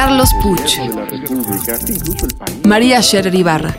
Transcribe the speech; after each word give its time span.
Carlos 0.00 0.30
Puch. 0.40 0.78
María 2.64 3.02
Scherer 3.02 3.34
Ibarra. 3.34 3.74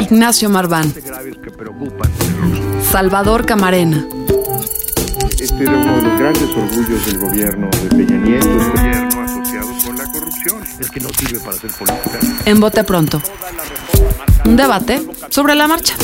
Ignacio 0.00 0.50
Marván. 0.50 0.92
Salvador 2.92 3.46
Camarena. 3.46 4.06
Este 5.40 5.62
era 5.62 5.72
uno 5.72 5.96
de 5.96 6.02
los 6.02 6.18
grandes 6.20 6.50
orgullos 6.50 7.06
del 7.06 7.18
gobierno 7.18 7.70
de 7.70 7.88
Peña 7.88 8.16
Nieto. 8.18 8.46
El 8.46 8.72
gobierno 8.72 9.22
asociado 9.22 9.68
con 9.86 9.96
la 9.96 10.04
corrupción. 10.12 10.62
Es 10.78 10.90
que 10.90 11.00
no 11.00 11.08
sirve 11.18 11.40
para 11.40 11.56
hacer 11.56 11.70
política. 11.70 12.18
En 12.44 12.60
Bote 12.60 12.84
Pronto. 12.84 13.22
Un 14.44 14.56
debate 14.56 15.02
sobre 15.30 15.54
la 15.54 15.66
marcha. 15.66 15.94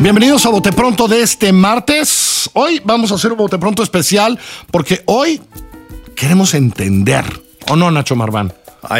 Bienvenidos 0.00 0.46
a 0.46 0.50
Bote 0.50 0.70
Pronto 0.70 1.08
de 1.08 1.22
este 1.22 1.52
martes. 1.52 2.23
Hoy 2.52 2.80
vamos 2.84 3.12
a 3.12 3.16
hacer 3.16 3.32
un 3.32 3.38
Bote 3.38 3.58
Pronto 3.58 3.82
especial 3.82 4.38
porque 4.70 5.02
hoy 5.06 5.40
queremos 6.14 6.54
entender. 6.54 7.24
¿O 7.68 7.76
no, 7.76 7.90
Nacho 7.90 8.14
Marván? 8.16 8.52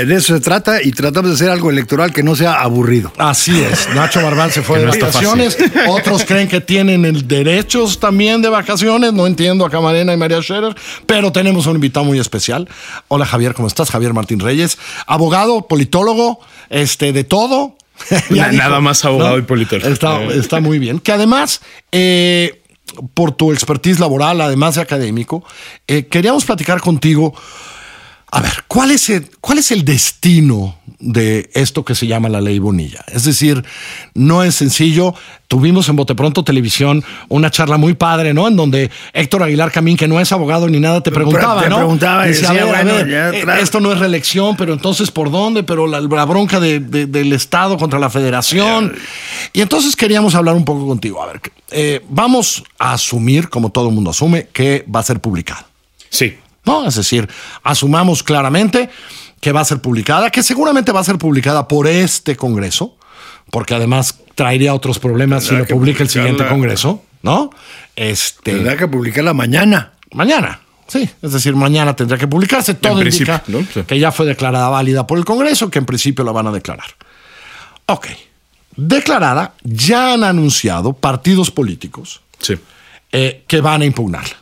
De 0.06 0.14
eso 0.14 0.34
se 0.34 0.40
trata 0.40 0.82
y 0.82 0.92
tratamos 0.92 1.28
de 1.30 1.34
hacer 1.34 1.50
algo 1.50 1.68
electoral 1.68 2.10
que 2.10 2.22
no 2.22 2.34
sea 2.34 2.54
aburrido. 2.62 3.12
Así 3.18 3.60
es. 3.60 3.86
Nacho 3.94 4.22
Marván 4.22 4.50
se 4.50 4.62
fue 4.62 4.78
de 4.78 4.86
no 4.86 4.92
vacaciones. 4.92 5.58
Otros 5.88 6.24
creen 6.24 6.48
que 6.48 6.62
tienen 6.62 7.04
el 7.04 7.28
derechos 7.28 8.00
también 8.00 8.40
de 8.40 8.48
vacaciones. 8.48 9.12
No 9.12 9.26
entiendo 9.26 9.66
a 9.66 9.70
Camarena 9.70 10.14
y 10.14 10.16
María 10.16 10.40
Scherer, 10.40 10.74
pero 11.04 11.32
tenemos 11.32 11.66
un 11.66 11.74
invitado 11.74 12.06
muy 12.06 12.18
especial. 12.18 12.66
Hola 13.08 13.26
Javier, 13.26 13.52
¿cómo 13.52 13.68
estás? 13.68 13.90
Javier 13.90 14.14
Martín 14.14 14.40
Reyes, 14.40 14.78
abogado, 15.06 15.68
politólogo, 15.68 16.40
este, 16.70 17.12
de 17.12 17.24
todo. 17.24 17.76
Nada 18.30 18.80
más 18.80 19.04
abogado 19.04 19.36
y 19.38 19.42
politólogo. 19.42 19.90
Está, 19.92 20.22
Eh. 20.22 20.38
está 20.38 20.60
muy 20.60 20.78
bien. 20.78 20.98
Que 20.98 21.12
además, 21.12 21.60
eh, 21.92 22.62
por 23.14 23.32
tu 23.32 23.52
expertise 23.52 24.00
laboral, 24.00 24.40
además 24.40 24.74
de 24.74 24.82
académico, 24.82 25.44
eh, 25.86 26.06
queríamos 26.06 26.44
platicar 26.44 26.80
contigo. 26.80 27.34
A 28.36 28.40
ver, 28.40 28.64
¿cuál 28.66 28.90
es, 28.90 29.08
el, 29.10 29.30
¿cuál 29.40 29.58
es 29.58 29.70
el 29.70 29.84
destino 29.84 30.76
de 30.98 31.50
esto 31.54 31.84
que 31.84 31.94
se 31.94 32.08
llama 32.08 32.28
la 32.28 32.40
ley 32.40 32.58
Bonilla? 32.58 33.04
Es 33.12 33.22
decir, 33.22 33.64
no 34.14 34.42
es 34.42 34.56
sencillo. 34.56 35.14
Tuvimos 35.46 35.88
en 35.88 35.94
Bote 35.94 36.16
Pronto 36.16 36.42
Televisión 36.42 37.04
una 37.28 37.52
charla 37.52 37.76
muy 37.76 37.94
padre, 37.94 38.34
¿no? 38.34 38.48
En 38.48 38.56
donde 38.56 38.90
Héctor 39.12 39.44
Aguilar 39.44 39.70
Camín, 39.70 39.96
que 39.96 40.08
no 40.08 40.18
es 40.18 40.32
abogado 40.32 40.68
ni 40.68 40.80
nada, 40.80 41.00
te 41.00 41.12
preguntaba, 41.12 41.62
te 41.62 41.68
¿no? 41.68 41.76
preguntaba 41.76 42.26
y 42.26 42.30
Decía, 42.30 42.48
decía, 42.48 42.62
a 42.62 42.64
ver, 42.66 42.74
a 42.74 42.82
bueno, 42.82 42.94
ver, 42.96 43.08
ya, 43.08 43.38
eh, 43.38 43.42
claro. 43.42 43.62
esto 43.62 43.78
no 43.78 43.92
es 43.92 44.00
reelección, 44.00 44.56
pero 44.56 44.72
entonces 44.72 45.12
¿por 45.12 45.30
dónde? 45.30 45.62
Pero 45.62 45.86
la, 45.86 46.00
la 46.00 46.24
bronca 46.24 46.58
de- 46.58 46.80
de- 46.80 47.06
del 47.06 47.32
Estado 47.34 47.76
contra 47.78 48.00
la 48.00 48.10
Federación. 48.10 48.96
Y 49.52 49.60
entonces 49.60 49.94
queríamos 49.94 50.34
hablar 50.34 50.56
un 50.56 50.64
poco 50.64 50.88
contigo. 50.88 51.22
A 51.22 51.26
ver, 51.26 51.40
eh, 51.70 52.00
vamos 52.08 52.64
a 52.80 52.94
asumir, 52.94 53.48
como 53.48 53.70
todo 53.70 53.90
el 53.90 53.94
mundo 53.94 54.10
asume, 54.10 54.48
que 54.52 54.84
va 54.92 54.98
a 54.98 55.04
ser 55.04 55.20
publicado. 55.20 55.64
Sí. 56.10 56.34
¿No? 56.64 56.86
Es 56.86 56.94
decir, 56.96 57.28
asumamos 57.62 58.22
claramente 58.22 58.90
que 59.40 59.52
va 59.52 59.60
a 59.60 59.64
ser 59.64 59.80
publicada, 59.80 60.30
que 60.30 60.42
seguramente 60.42 60.92
va 60.92 61.00
a 61.00 61.04
ser 61.04 61.18
publicada 61.18 61.68
por 61.68 61.86
este 61.86 62.36
Congreso, 62.36 62.96
porque 63.50 63.74
además 63.74 64.18
traería 64.34 64.74
otros 64.74 64.98
problemas 64.98 65.44
si 65.44 65.54
lo 65.54 65.66
publica 65.66 66.02
el 66.02 66.08
siguiente. 66.08 66.46
Congreso, 66.48 67.02
¿no? 67.22 67.50
Este, 67.94 68.52
Tendrá 68.52 68.76
que 68.76 68.88
publicarla 68.88 69.34
mañana. 69.34 69.92
mañana. 70.12 70.60
Sí, 70.86 71.08
es 71.22 71.32
decir, 71.32 71.54
mañana 71.56 71.96
tendrá 71.96 72.18
que 72.18 72.28
publicarse. 72.28 72.74
Todo 72.74 72.98
principio, 73.00 73.34
indica 73.46 73.58
¿no? 73.58 73.66
Sí. 73.72 73.82
que 73.86 73.98
ya 73.98 74.12
fue 74.12 74.26
declarada 74.26 74.68
válida 74.68 75.06
por 75.06 75.18
el 75.18 75.24
Congreso, 75.24 75.70
que 75.70 75.78
en 75.78 75.86
principio 75.86 76.24
la 76.24 76.32
van 76.32 76.46
a 76.46 76.52
declarar. 76.52 76.88
Ok. 77.86 78.08
Declarada, 78.76 79.54
ya 79.62 80.12
han 80.14 80.24
anunciado 80.24 80.92
partidos 80.94 81.50
políticos 81.50 82.20
Sí. 82.40 82.56
eh, 83.12 83.44
que 83.46 83.60
van 83.60 83.82
a 83.82 83.84
impugnarla. 83.84 84.36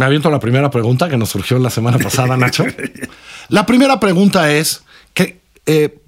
Me 0.00 0.06
aviento 0.06 0.30
la 0.30 0.40
primera 0.40 0.70
pregunta 0.70 1.10
que 1.10 1.18
nos 1.18 1.28
surgió 1.28 1.58
la 1.58 1.68
semana 1.68 1.98
pasada, 1.98 2.34
Nacho. 2.38 2.64
La 3.50 3.66
primera 3.66 4.00
pregunta 4.00 4.50
es 4.50 4.82
que, 5.12 5.40
eh, 5.66 5.98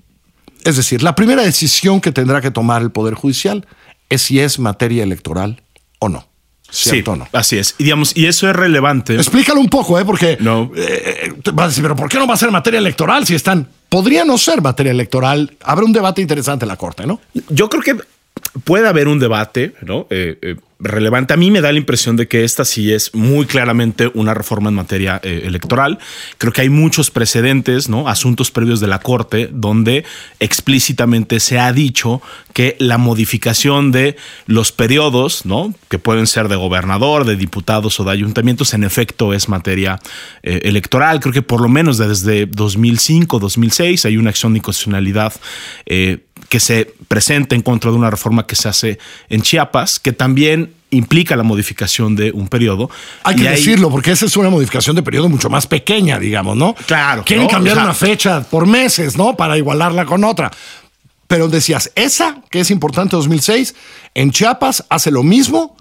es 0.64 0.76
decir, 0.78 1.02
la 1.02 1.14
primera 1.14 1.42
decisión 1.42 2.00
que 2.00 2.10
tendrá 2.10 2.40
que 2.40 2.50
tomar 2.50 2.80
el 2.80 2.90
Poder 2.90 3.12
Judicial 3.12 3.66
es 4.08 4.22
si 4.22 4.40
es 4.40 4.58
materia 4.58 5.02
electoral 5.02 5.60
o 5.98 6.08
no. 6.08 6.26
¿Cierto 6.70 7.12
sí, 7.12 7.20
o 7.20 7.22
no? 7.22 7.28
así 7.38 7.58
es. 7.58 7.74
Y 7.76 7.84
digamos, 7.84 8.16
y 8.16 8.24
eso 8.28 8.48
es 8.48 8.56
relevante. 8.56 9.14
Explícalo 9.16 9.60
un 9.60 9.68
poco, 9.68 10.00
¿eh? 10.00 10.06
Porque 10.06 10.38
No. 10.40 10.70
eh, 10.74 11.34
vas 11.52 11.66
a 11.66 11.68
decir, 11.68 11.82
pero 11.82 11.94
¿por 11.94 12.08
qué 12.08 12.16
no 12.18 12.26
va 12.26 12.32
a 12.32 12.38
ser 12.38 12.50
materia 12.50 12.78
electoral 12.78 13.26
si 13.26 13.34
están? 13.34 13.68
Podría 13.90 14.24
no 14.24 14.38
ser 14.38 14.62
materia 14.62 14.92
electoral. 14.92 15.54
Habrá 15.62 15.84
un 15.84 15.92
debate 15.92 16.22
interesante 16.22 16.64
en 16.64 16.68
la 16.70 16.76
Corte, 16.78 17.06
¿no? 17.06 17.20
Yo 17.50 17.68
creo 17.68 17.82
que 17.82 17.96
puede 18.64 18.88
haber 18.88 19.08
un 19.08 19.18
debate, 19.18 19.74
¿no? 19.82 20.06
Eh, 20.10 20.38
eh, 20.42 20.56
relevante. 20.78 21.32
A 21.32 21.36
mí 21.36 21.50
me 21.52 21.60
da 21.60 21.70
la 21.70 21.78
impresión 21.78 22.16
de 22.16 22.26
que 22.26 22.42
esta 22.42 22.64
sí 22.64 22.92
es 22.92 23.14
muy 23.14 23.46
claramente 23.46 24.10
una 24.14 24.34
reforma 24.34 24.68
en 24.68 24.74
materia 24.74 25.20
eh, 25.22 25.42
electoral. 25.44 26.00
Creo 26.38 26.52
que 26.52 26.62
hay 26.62 26.70
muchos 26.70 27.10
precedentes, 27.10 27.88
¿no? 27.88 28.08
Asuntos 28.08 28.50
previos 28.50 28.80
de 28.80 28.88
la 28.88 28.98
Corte 28.98 29.48
donde 29.52 30.04
explícitamente 30.40 31.38
se 31.38 31.60
ha 31.60 31.72
dicho 31.72 32.20
que 32.52 32.76
la 32.80 32.98
modificación 32.98 33.92
de 33.92 34.16
los 34.46 34.72
periodos, 34.72 35.46
¿no? 35.46 35.72
Que 35.88 36.00
pueden 36.00 36.26
ser 36.26 36.48
de 36.48 36.56
gobernador, 36.56 37.24
de 37.24 37.36
diputados 37.36 38.00
o 38.00 38.04
de 38.04 38.10
ayuntamientos, 38.10 38.74
en 38.74 38.82
efecto 38.82 39.32
es 39.32 39.48
materia 39.48 40.00
electoral. 40.42 41.20
Creo 41.20 41.32
que 41.32 41.42
por 41.42 41.60
lo 41.60 41.68
menos 41.68 41.96
desde 41.96 42.46
2005, 42.46 43.38
2006 43.38 44.04
hay 44.04 44.16
una 44.16 44.30
acción 44.30 44.52
de 44.52 44.58
inconstitucionalidad 44.58 45.32
que 46.52 46.60
se 46.60 46.92
presenta 47.08 47.54
en 47.54 47.62
contra 47.62 47.90
de 47.90 47.96
una 47.96 48.10
reforma 48.10 48.46
que 48.46 48.56
se 48.56 48.68
hace 48.68 48.98
en 49.30 49.40
Chiapas, 49.40 49.98
que 49.98 50.12
también 50.12 50.74
implica 50.90 51.34
la 51.34 51.44
modificación 51.44 52.14
de 52.14 52.30
un 52.30 52.46
periodo. 52.46 52.90
Hay 53.24 53.36
que 53.36 53.48
decirlo, 53.48 53.88
porque 53.88 54.10
esa 54.12 54.26
es 54.26 54.36
una 54.36 54.50
modificación 54.50 54.94
de 54.94 55.02
periodo 55.02 55.30
mucho 55.30 55.48
más 55.48 55.66
pequeña, 55.66 56.18
digamos, 56.18 56.54
¿no? 56.58 56.74
Claro, 56.84 57.24
Quieren 57.24 57.46
¿no? 57.46 57.50
cambiar 57.50 57.76
O 57.76 57.80
sea- 57.80 57.84
una 57.86 57.94
fecha 57.94 58.42
por 58.42 58.66
meses, 58.66 59.16
¿no? 59.16 59.34
Para 59.34 59.56
igualarla 59.56 60.04
con 60.04 60.24
otra. 60.24 60.50
Pero 61.26 61.48
decías, 61.48 61.90
esa, 61.94 62.42
que 62.50 62.60
es 62.60 62.70
importante 62.70 63.16
2006, 63.16 63.74
en 64.12 64.30
Chiapas 64.30 64.84
hace 64.90 65.10
lo 65.10 65.22
mismo 65.22 65.74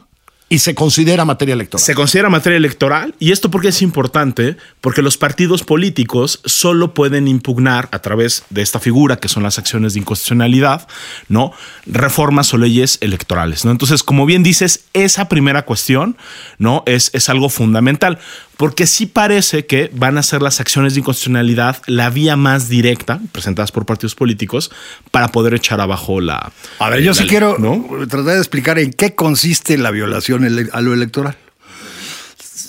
y 0.52 0.60
se 0.60 0.76
considera 0.76 1.24
materia 1.24 1.54
electoral. 1.54 1.82
Se 1.82 1.96
considera 1.96 2.30
materia 2.30 2.58
electoral 2.58 3.16
y 3.20 3.32
esto 3.32 3.50
porque 3.50 3.70
es 3.70 3.82
importante, 3.82 4.58
porque 4.82 5.02
los 5.02 5.18
partidos 5.18 5.64
políticos 5.64 6.42
solo 6.44 6.94
pueden 6.94 7.30
impugnar 7.30 7.88
a 7.94 8.00
través 8.00 8.44
de 8.50 8.62
esta 8.62 8.82
figura 8.82 9.16
que 9.16 9.30
son 9.30 9.44
las 9.44 9.58
acciones 9.58 9.94
de 9.94 10.02
inconstitucionalidad, 10.02 10.90
¿no? 11.30 11.54
Reformas 11.86 12.54
o 12.54 12.58
leyes 12.58 12.98
electorales, 13.00 13.64
¿no? 13.64 13.72
Entonces, 13.72 14.04
como 14.04 14.26
bien 14.26 14.44
dices, 14.44 14.84
esa 14.92 15.30
primera 15.30 15.62
cuestión, 15.64 16.18
¿no? 16.58 16.84
Es, 16.86 17.12
es 17.14 17.30
algo 17.30 17.48
fundamental, 17.48 18.20
porque 18.62 18.86
sí 18.86 19.08
parece 19.08 19.66
que 19.66 19.90
van 19.92 20.20
a 20.20 20.22
ser 20.22 20.44
las 20.44 20.60
acciones 20.60 20.94
de 20.94 21.00
inconstitucionalidad 21.00 21.82
la 21.88 22.12
vía 22.12 22.36
más 22.36 22.70
directa 22.70 23.20
presentadas 23.32 23.72
por 23.72 23.88
partidos 23.88 24.14
políticos 24.14 24.70
para 25.10 25.30
poder 25.30 25.56
echar 25.56 25.82
abajo 25.82 26.22
la... 26.22 26.52
A 26.78 26.90
ver, 26.92 27.02
yo 27.02 27.16
sí 27.16 27.22
ley, 27.22 27.30
quiero 27.30 27.58
¿no? 27.58 27.84
tratar 28.08 28.36
de 28.36 28.38
explicar 28.38 28.78
en 28.78 28.94
qué 28.94 29.16
consiste 29.16 29.80
la 29.80 29.90
violación 29.90 30.46
a 30.74 30.82
lo 30.82 30.94
electoral. 30.94 31.36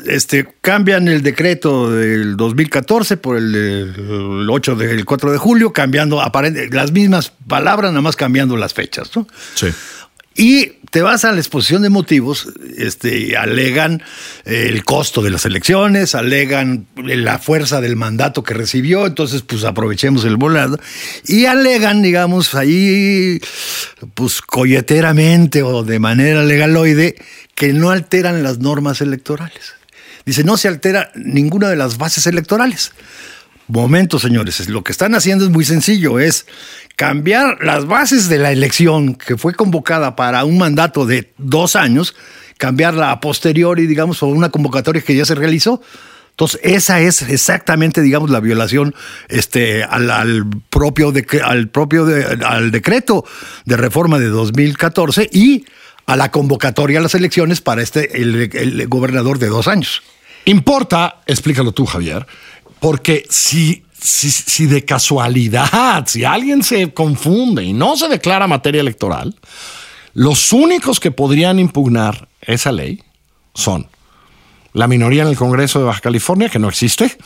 Este, 0.07 0.49
cambian 0.63 1.09
el 1.09 1.23
decreto 1.23 1.91
del 1.91 2.39
2014 2.39 3.19
por 3.19 3.37
el, 3.37 3.53
del 3.53 4.49
8 4.49 4.75
del 4.77 5.05
4 5.05 5.31
de 5.33 5.37
julio, 5.37 5.75
cambiando 5.75 6.23
aparente- 6.23 6.71
las 6.73 6.91
mismas 6.91 7.35
palabras, 7.47 7.91
nada 7.93 8.01
más 8.01 8.17
cambiando 8.17 8.57
las 8.57 8.73
fechas, 8.73 9.11
¿no? 9.15 9.29
Sí. 9.55 9.67
Y 10.35 10.73
te 10.91 11.03
vas 11.03 11.25
a 11.25 11.33
la 11.33 11.39
exposición 11.39 11.83
de 11.83 11.91
motivos, 11.91 12.49
este, 12.77 13.37
alegan 13.37 14.03
eh, 14.45 14.67
el 14.69 14.85
costo 14.85 15.23
de 15.23 15.31
las 15.31 15.47
elecciones, 15.47 16.15
alegan 16.15 16.87
la 16.97 17.39
fuerza 17.39 17.81
del 17.81 17.97
mandato 17.97 18.43
que 18.43 18.53
recibió, 18.53 19.07
entonces 19.07 19.43
pues 19.43 19.65
aprovechemos 19.65 20.25
el 20.25 20.37
volado, 20.37 20.79
y 21.27 21.47
alegan, 21.47 22.03
digamos, 22.03 22.55
ahí, 22.55 23.41
pues 24.15 24.43
colleteramente 24.43 25.63
o 25.63 25.83
de 25.83 25.99
manera 25.99 26.45
legaloide, 26.45 27.17
que 27.55 27.73
no 27.73 27.91
alteran 27.91 28.43
las 28.43 28.59
normas 28.59 29.01
electorales. 29.01 29.75
Dice, 30.25 30.45
no 30.45 30.57
se 30.57 30.69
altera 30.69 31.11
ninguna 31.15 31.69
de 31.69 31.77
las 31.77 31.99
bases 31.99 32.27
electorales. 32.27 32.93
Momento, 33.73 34.19
señores, 34.19 34.69
lo 34.69 34.85
que 34.85 34.93
están 34.93 35.15
haciendo 35.15 35.47
es 35.47 35.51
muy 35.51 35.65
sencillo, 35.65 36.21
es 36.21 36.45
cambiar 36.95 37.65
las 37.65 37.87
bases 37.87 38.29
de 38.29 38.37
la 38.37 38.53
elección 38.53 39.15
que 39.15 39.39
fue 39.39 39.55
convocada 39.55 40.15
para 40.15 40.45
un 40.45 40.59
mandato 40.59 41.07
de 41.07 41.33
dos 41.39 41.75
años, 41.75 42.15
cambiarla 42.59 43.11
a 43.11 43.21
posteriori, 43.21 43.87
digamos, 43.87 44.23
o 44.23 44.27
una 44.27 44.51
convocatoria 44.51 45.01
que 45.01 45.17
ya 45.17 45.25
se 45.25 45.35
realizó. 45.35 45.81
Entonces, 46.33 46.61
esa 46.63 47.01
es 47.01 47.23
exactamente, 47.23 48.03
digamos, 48.03 48.29
la 48.29 48.41
violación 48.41 48.95
este, 49.31 49.85
al, 49.85 50.45
propio, 50.69 51.11
al, 51.43 51.69
propio 51.69 52.07
al 52.45 52.73
decreto 52.73 53.25
de 53.65 53.79
reforma 53.79 54.19
de 54.19 54.27
2014 54.27 55.31
y 55.33 55.65
a 56.05 56.17
la 56.17 56.31
convocatoria 56.31 56.99
a 56.99 57.03
las 57.03 57.15
elecciones 57.15 57.63
para 57.63 57.81
este, 57.81 58.21
el, 58.21 58.87
gobernador 58.89 59.39
de 59.39 59.47
dos 59.47 59.67
años. 59.67 60.03
Importa, 60.45 61.23
explícalo 61.27 61.73
tú, 61.73 61.87
Javier, 61.87 62.27
porque 62.83 63.25
si, 63.31 63.85
si, 63.93 64.29
si, 64.33 64.67
de 64.67 64.85
casualidad, 64.85 66.05
si 66.07 66.25
alguien 66.25 66.65
se 66.65 66.93
confunde 66.93 67.63
y 67.63 67.73
no 67.73 67.97
se 67.97 68.09
declara 68.09 68.49
materia 68.49 68.81
electoral, 68.81 69.37
los 70.15 70.53
únicos 70.53 70.99
que 70.99 71.13
podrían 71.13 71.61
impugnar 71.61 72.29
esa 72.41 72.73
ley 72.73 73.01
son 73.55 73.87
la 74.73 74.89
minoría 74.89 75.23
en 75.23 75.29
el 75.29 75.37
Congreso 75.37 75.79
de 75.79 75.85
Baja 75.85 76.01
California, 76.01 76.49
que 76.49 76.59
no 76.59 76.69
existe. 76.69 77.17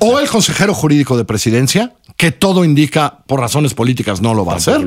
O 0.00 0.18
el 0.18 0.28
consejero 0.28 0.72
jurídico 0.72 1.18
de 1.18 1.26
presidencia, 1.26 1.92
que 2.16 2.32
todo 2.32 2.64
indica 2.64 3.18
por 3.26 3.40
razones 3.40 3.74
políticas 3.74 4.22
no 4.22 4.32
lo 4.32 4.46
va 4.46 4.54
a 4.54 4.56
hacer. 4.56 4.80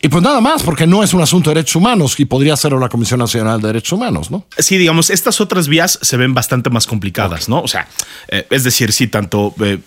Y 0.00 0.08
pues 0.08 0.22
nada 0.22 0.40
más, 0.40 0.62
porque 0.62 0.86
no 0.86 1.02
es 1.02 1.14
un 1.14 1.22
asunto 1.22 1.50
de 1.50 1.56
derechos 1.56 1.76
humanos 1.76 2.18
y 2.20 2.26
podría 2.26 2.56
ser 2.56 2.72
la 2.72 2.88
Comisión 2.88 3.18
Nacional 3.18 3.60
de 3.60 3.68
Derechos 3.68 3.92
Humanos, 3.92 4.30
¿no? 4.30 4.46
Sí, 4.58 4.76
digamos, 4.76 5.10
estas 5.10 5.40
otras 5.40 5.68
vías 5.68 5.98
se 6.02 6.16
ven 6.16 6.34
bastante 6.34 6.70
más 6.70 6.86
complicadas, 6.86 7.48
¿no? 7.48 7.60
O 7.60 7.68
sea, 7.68 7.88
eh, 8.28 8.46
es 8.50 8.62
decir, 8.62 8.92
sí, 8.92 9.08
tanto 9.08 9.54
eh, 9.64 9.78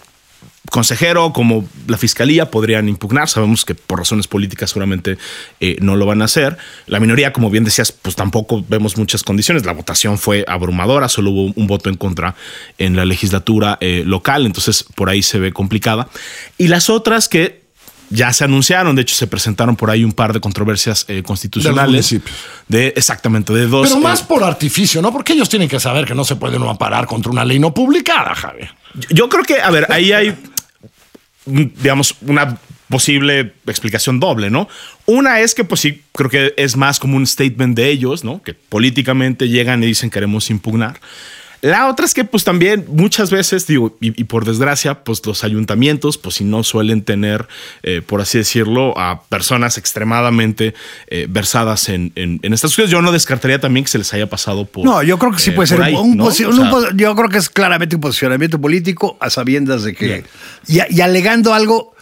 consejero 0.70 1.34
como 1.34 1.68
la 1.88 1.98
fiscalía 1.98 2.52
podrían 2.52 2.88
impugnar. 2.90 3.28
Sabemos 3.28 3.66
que 3.66 3.76
por 3.76 4.00
razones 4.00 4.28
políticas 4.28 4.70
seguramente 4.70 5.18
eh, 5.60 5.78
no 5.82 5.96
lo 5.96 6.06
van 6.06 6.22
a 6.22 6.26
hacer. 6.26 6.58
La 6.86 7.00
minoría, 7.00 7.34
como 7.34 7.50
bien 7.50 7.64
decías, 7.64 7.92
pues 7.92 8.16
tampoco 8.16 8.64
vemos 8.68 8.98
muchas 8.98 9.24
condiciones. 9.24 9.66
La 9.66 9.74
votación 9.74 10.18
fue 10.18 10.46
abrumadora, 10.48 11.10
solo 11.10 11.32
hubo 11.32 11.54
un 11.56 11.68
voto 11.68 11.90
en 11.90 11.96
contra 11.96 12.36
en 12.78 12.96
la 12.96 13.06
legislatura 13.06 13.78
eh, 13.82 14.04
local, 14.06 14.46
entonces 14.46 14.86
por 14.96 15.10
ahí 15.10 15.24
se 15.24 15.40
ve 15.40 15.52
complicada. 15.52 16.08
Y 16.58 16.68
las 16.68 16.90
otras 16.90 17.28
que 17.28 17.59
ya 18.10 18.34
se 18.34 18.44
anunciaron, 18.44 18.96
de 18.96 19.04
hecho 19.04 19.16
se 19.16 19.28
presentaron 19.28 19.76
por 19.76 19.90
ahí 19.90 20.04
un 20.04 20.12
par 20.12 20.34
de 20.34 20.40
controversias 20.40 21.06
eh, 21.08 21.24
constitucionales. 21.24 22.16
De, 22.68 22.88
exactamente, 22.96 23.54
de 23.54 23.68
dos. 23.68 23.88
Pero 23.88 24.02
más 24.02 24.22
por 24.22 24.44
artificio, 24.44 25.02
¿no? 25.02 25.12
Porque 25.12 25.34
ellos 25.34 25.50
tienen 25.50 25.68
que 25.68 25.80
saber 25.80 26.06
que 26.06 26.16
no 26.16 26.24
se 26.24 26.36
puede 26.36 26.58
uno 26.58 26.70
amparar 26.70 27.06
contra 27.06 27.32
una 27.32 27.46
ley 27.46 27.60
no 27.60 27.74
publicada, 27.74 28.36
Javier. 28.36 28.72
Yo 29.10 29.30
creo 29.30 29.44
que, 29.44 29.62
a 29.62 29.70
ver, 29.70 29.92
ahí 29.92 30.12
hay 30.12 30.36
digamos, 31.46 32.16
una 32.22 32.58
posible 32.90 33.54
explicación 33.68 34.20
doble, 34.20 34.50
¿no? 34.50 34.68
Una 35.06 35.40
es 35.42 35.54
que, 35.54 35.64
pues 35.64 35.82
sí, 35.82 36.02
creo 36.14 36.30
que 36.30 36.54
es 36.58 36.76
más 36.76 37.00
como 37.00 37.18
un 37.18 37.26
statement 37.26 37.76
de 37.76 37.90
ellos, 37.90 38.24
¿no? 38.24 38.42
Que 38.42 38.54
políticamente 38.54 39.48
llegan 39.48 39.84
y 39.84 39.88
dicen 39.88 40.10
queremos 40.10 40.50
impugnar. 40.50 41.00
La 41.62 41.90
otra 41.90 42.06
es 42.06 42.14
que, 42.14 42.24
pues 42.24 42.44
también 42.44 42.86
muchas 42.88 43.32
veces, 43.32 43.68
digo, 43.68 43.98
y, 44.00 44.24
por 44.24 44.46
desgracia, 44.46 45.04
pues 45.04 45.26
los 45.26 45.44
ayuntamientos, 45.44 46.18
pues 46.18 46.36
si 46.36 46.44
no 46.44 46.64
suelen 46.64 47.04
tener, 47.04 47.48
eh, 47.84 48.02
por 48.06 48.22
así 48.22 48.38
decirlo, 48.38 48.98
a 48.98 49.24
personas 49.24 49.78
extremadamente 49.78 50.74
eh, 51.08 51.28
versadas 51.30 51.90
en, 51.90 52.12
estas 52.44 52.76
cosas. 52.76 52.90
Yo 52.90 53.02
no 53.02 53.12
descartaría 53.12 53.60
también 53.60 53.84
que 53.84 53.92
se 53.92 53.98
les 53.98 54.14
haya 54.14 54.30
pasado 54.30 54.66
por. 54.66 54.86
No, 54.86 55.04
yo 55.04 55.20
creo 55.20 55.32
que 55.32 55.40
sí 55.40 55.50
eh, 55.50 55.54
puede 55.54 55.68
ser 55.68 55.82
un, 55.82 56.18
Yo 56.96 57.16
creo 57.16 57.30
que 57.30 57.38
es 57.38 57.50
claramente 57.50 57.96
un 57.96 58.02
posicionamiento 58.02 58.60
político 58.60 59.18
a 59.20 59.30
sabiendas 59.30 59.84
de 59.84 59.94
que. 59.94 60.24
y 60.68 61.02
alegando 61.02 61.54
algo 61.54 61.94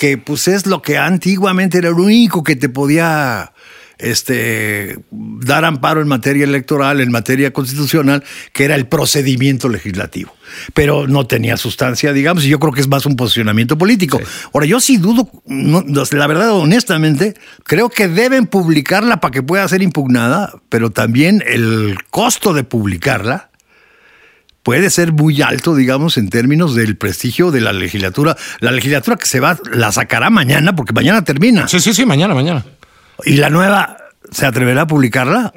que, 0.00 0.16
pues 0.16 0.48
es 0.48 0.64
lo 0.64 0.80
que 0.80 0.96
antiguamente 0.96 1.76
era 1.76 1.90
lo 1.90 2.02
único 2.02 2.42
que 2.42 2.56
te 2.56 2.70
podía 2.70 3.52
este, 4.00 4.98
dar 5.10 5.64
amparo 5.64 6.00
en 6.00 6.08
materia 6.08 6.44
electoral, 6.44 7.00
en 7.00 7.10
materia 7.10 7.52
constitucional, 7.52 8.24
que 8.52 8.64
era 8.64 8.74
el 8.74 8.86
procedimiento 8.86 9.68
legislativo. 9.68 10.32
Pero 10.74 11.06
no 11.06 11.26
tenía 11.26 11.56
sustancia, 11.56 12.12
digamos, 12.12 12.44
y 12.44 12.48
yo 12.48 12.58
creo 12.58 12.72
que 12.72 12.80
es 12.80 12.88
más 12.88 13.06
un 13.06 13.16
posicionamiento 13.16 13.78
político. 13.78 14.20
Ahora, 14.52 14.66
yo 14.66 14.80
sí 14.80 14.96
dudo, 14.96 15.30
la 15.46 16.26
verdad, 16.26 16.52
honestamente, 16.52 17.34
creo 17.64 17.88
que 17.88 18.08
deben 18.08 18.46
publicarla 18.46 19.20
para 19.20 19.32
que 19.32 19.42
pueda 19.42 19.66
ser 19.68 19.82
impugnada, 19.82 20.54
pero 20.68 20.90
también 20.90 21.42
el 21.46 21.96
costo 22.10 22.52
de 22.52 22.64
publicarla 22.64 23.50
puede 24.62 24.90
ser 24.90 25.12
muy 25.12 25.40
alto, 25.42 25.74
digamos, 25.74 26.16
en 26.16 26.28
términos 26.28 26.74
del 26.74 26.96
prestigio 26.96 27.50
de 27.50 27.60
la 27.60 27.72
legislatura. 27.72 28.36
La 28.60 28.72
legislatura 28.72 29.16
que 29.16 29.26
se 29.26 29.40
va, 29.40 29.58
la 29.72 29.92
sacará 29.92 30.30
mañana, 30.30 30.76
porque 30.76 30.92
mañana 30.92 31.24
termina. 31.24 31.68
Sí, 31.68 31.80
sí, 31.80 31.94
sí, 31.94 32.04
mañana, 32.06 32.34
mañana. 32.34 32.64
¿Y 33.24 33.34
la 33.34 33.50
nueva 33.50 33.96
se 34.30 34.46
atreverá 34.46 34.82
a 34.82 34.86
publicarla? 34.86 35.52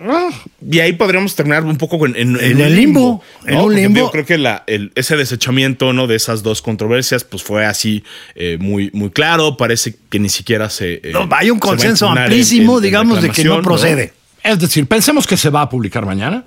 y 0.69 0.79
ahí 0.79 0.93
podríamos 0.93 1.35
terminar 1.35 1.63
un 1.63 1.77
poco 1.77 2.05
en, 2.07 2.15
el 2.15 2.75
limbo. 2.75 3.21
En 3.45 3.57
un 3.57 3.75
limbo. 3.75 3.99
Yo 3.99 4.11
creo 4.11 4.25
que 4.25 4.37
la, 4.37 4.63
ese 4.67 5.15
desechamiento 5.15 5.93
¿no? 5.93 6.07
de 6.07 6.15
esas 6.15 6.43
dos 6.43 6.61
controversias 6.61 7.23
pues 7.23 7.43
fue 7.43 7.65
así 7.65 8.03
eh, 8.35 8.57
muy, 8.59 8.89
muy 8.93 9.09
claro. 9.09 9.57
Parece 9.57 9.95
que 10.09 10.19
ni 10.19 10.29
siquiera 10.29 10.69
se. 10.69 10.95
Eh, 10.95 11.11
no, 11.11 11.27
hay 11.31 11.49
un 11.51 11.59
consenso 11.59 12.09
amplísimo, 12.09 12.79
digamos, 12.79 13.21
de 13.21 13.29
que 13.29 13.43
no 13.43 13.61
procede. 13.61 14.13
Es 14.43 14.59
decir, 14.59 14.85
pensemos 14.87 15.25
que 15.25 15.37
se 15.37 15.49
va 15.49 15.61
a 15.61 15.69
publicar 15.69 16.05
mañana. 16.05 16.43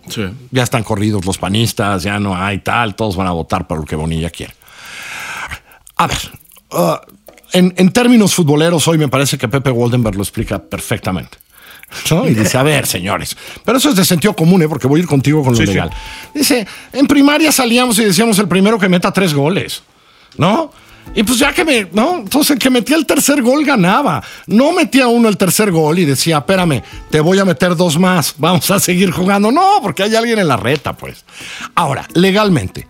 Ya 0.50 0.62
están 0.62 0.82
corridos 0.82 1.24
los 1.24 1.38
panistas, 1.38 2.02
ya 2.02 2.20
no 2.20 2.36
hay 2.36 2.58
tal, 2.58 2.94
todos 2.94 3.16
van 3.16 3.26
a 3.26 3.32
votar 3.32 3.66
por 3.66 3.78
lo 3.78 3.84
que 3.84 3.96
Bonilla 3.96 4.28
quiere. 4.28 4.52
A 5.96 6.06
ver, 6.06 6.18
uh, 6.72 6.96
en, 7.56 7.72
en 7.76 7.90
términos 7.90 8.34
futboleros, 8.34 8.86
hoy 8.86 8.98
me 8.98 9.08
parece 9.08 9.38
que 9.38 9.48
Pepe 9.48 9.70
Waldenberg 9.70 10.16
lo 10.16 10.22
explica 10.22 10.58
perfectamente. 10.58 11.38
Y 12.26 12.34
dice, 12.34 12.58
a 12.58 12.62
ver, 12.62 12.86
señores, 12.86 13.36
pero 13.64 13.78
eso 13.78 13.90
es 13.90 13.96
de 13.96 14.04
sentido 14.04 14.34
común, 14.34 14.60
¿eh? 14.62 14.68
porque 14.68 14.86
voy 14.86 15.00
a 15.00 15.02
ir 15.04 15.08
contigo 15.08 15.42
con 15.42 15.54
lo 15.54 15.60
legal. 15.60 15.90
Dice, 16.34 16.66
en 16.92 17.06
primaria 17.06 17.52
salíamos 17.52 17.98
y 17.98 18.04
decíamos 18.04 18.38
el 18.38 18.48
primero 18.48 18.78
que 18.78 18.88
meta 18.88 19.12
tres 19.12 19.32
goles, 19.32 19.82
¿no? 20.36 20.72
Y 21.14 21.22
pues 21.22 21.38
ya 21.38 21.52
que 21.52 21.64
me, 21.64 21.88
¿no? 21.92 22.16
Entonces 22.16 22.50
el 22.50 22.58
que 22.58 22.68
metía 22.68 22.96
el 22.96 23.06
tercer 23.06 23.40
gol 23.40 23.64
ganaba. 23.64 24.22
No 24.46 24.72
metía 24.72 25.06
uno 25.06 25.28
el 25.28 25.36
tercer 25.36 25.70
gol 25.70 25.98
y 26.00 26.04
decía, 26.04 26.38
espérame, 26.38 26.82
te 27.08 27.20
voy 27.20 27.38
a 27.38 27.44
meter 27.44 27.76
dos 27.76 27.98
más, 27.98 28.34
vamos 28.36 28.70
a 28.70 28.80
seguir 28.80 29.12
jugando. 29.12 29.52
No, 29.52 29.78
porque 29.80 30.02
hay 30.02 30.14
alguien 30.16 30.40
en 30.40 30.48
la 30.48 30.56
reta, 30.56 30.94
pues. 30.94 31.24
Ahora, 31.76 32.06
legalmente, 32.14 32.86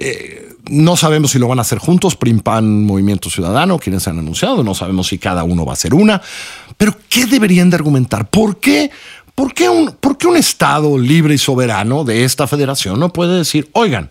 eh, 0.00 0.48
no 0.70 0.96
sabemos 0.96 1.32
si 1.32 1.38
lo 1.38 1.46
van 1.46 1.58
a 1.58 1.62
hacer 1.62 1.78
juntos, 1.78 2.16
PRIM, 2.16 2.40
PAN, 2.40 2.84
Movimiento 2.84 3.28
Ciudadano, 3.28 3.78
quienes 3.78 4.08
han 4.08 4.18
anunciado, 4.18 4.64
no 4.64 4.74
sabemos 4.74 5.08
si 5.08 5.18
cada 5.18 5.44
uno 5.44 5.66
va 5.66 5.72
a 5.72 5.74
hacer 5.74 5.92
una, 5.92 6.22
pero 6.78 6.96
¿qué 7.08 7.26
deberían 7.26 7.68
de 7.68 7.76
argumentar? 7.76 8.28
¿Por 8.30 8.58
qué? 8.58 8.90
¿Por 9.34 9.52
qué 9.52 9.68
un, 9.68 9.92
por 9.92 10.16
qué 10.16 10.26
un 10.26 10.38
Estado 10.38 10.96
libre 10.96 11.34
y 11.34 11.38
soberano 11.38 12.04
de 12.04 12.24
esta 12.24 12.46
federación 12.46 12.98
no 12.98 13.12
puede 13.12 13.36
decir, 13.36 13.68
oigan, 13.72 14.10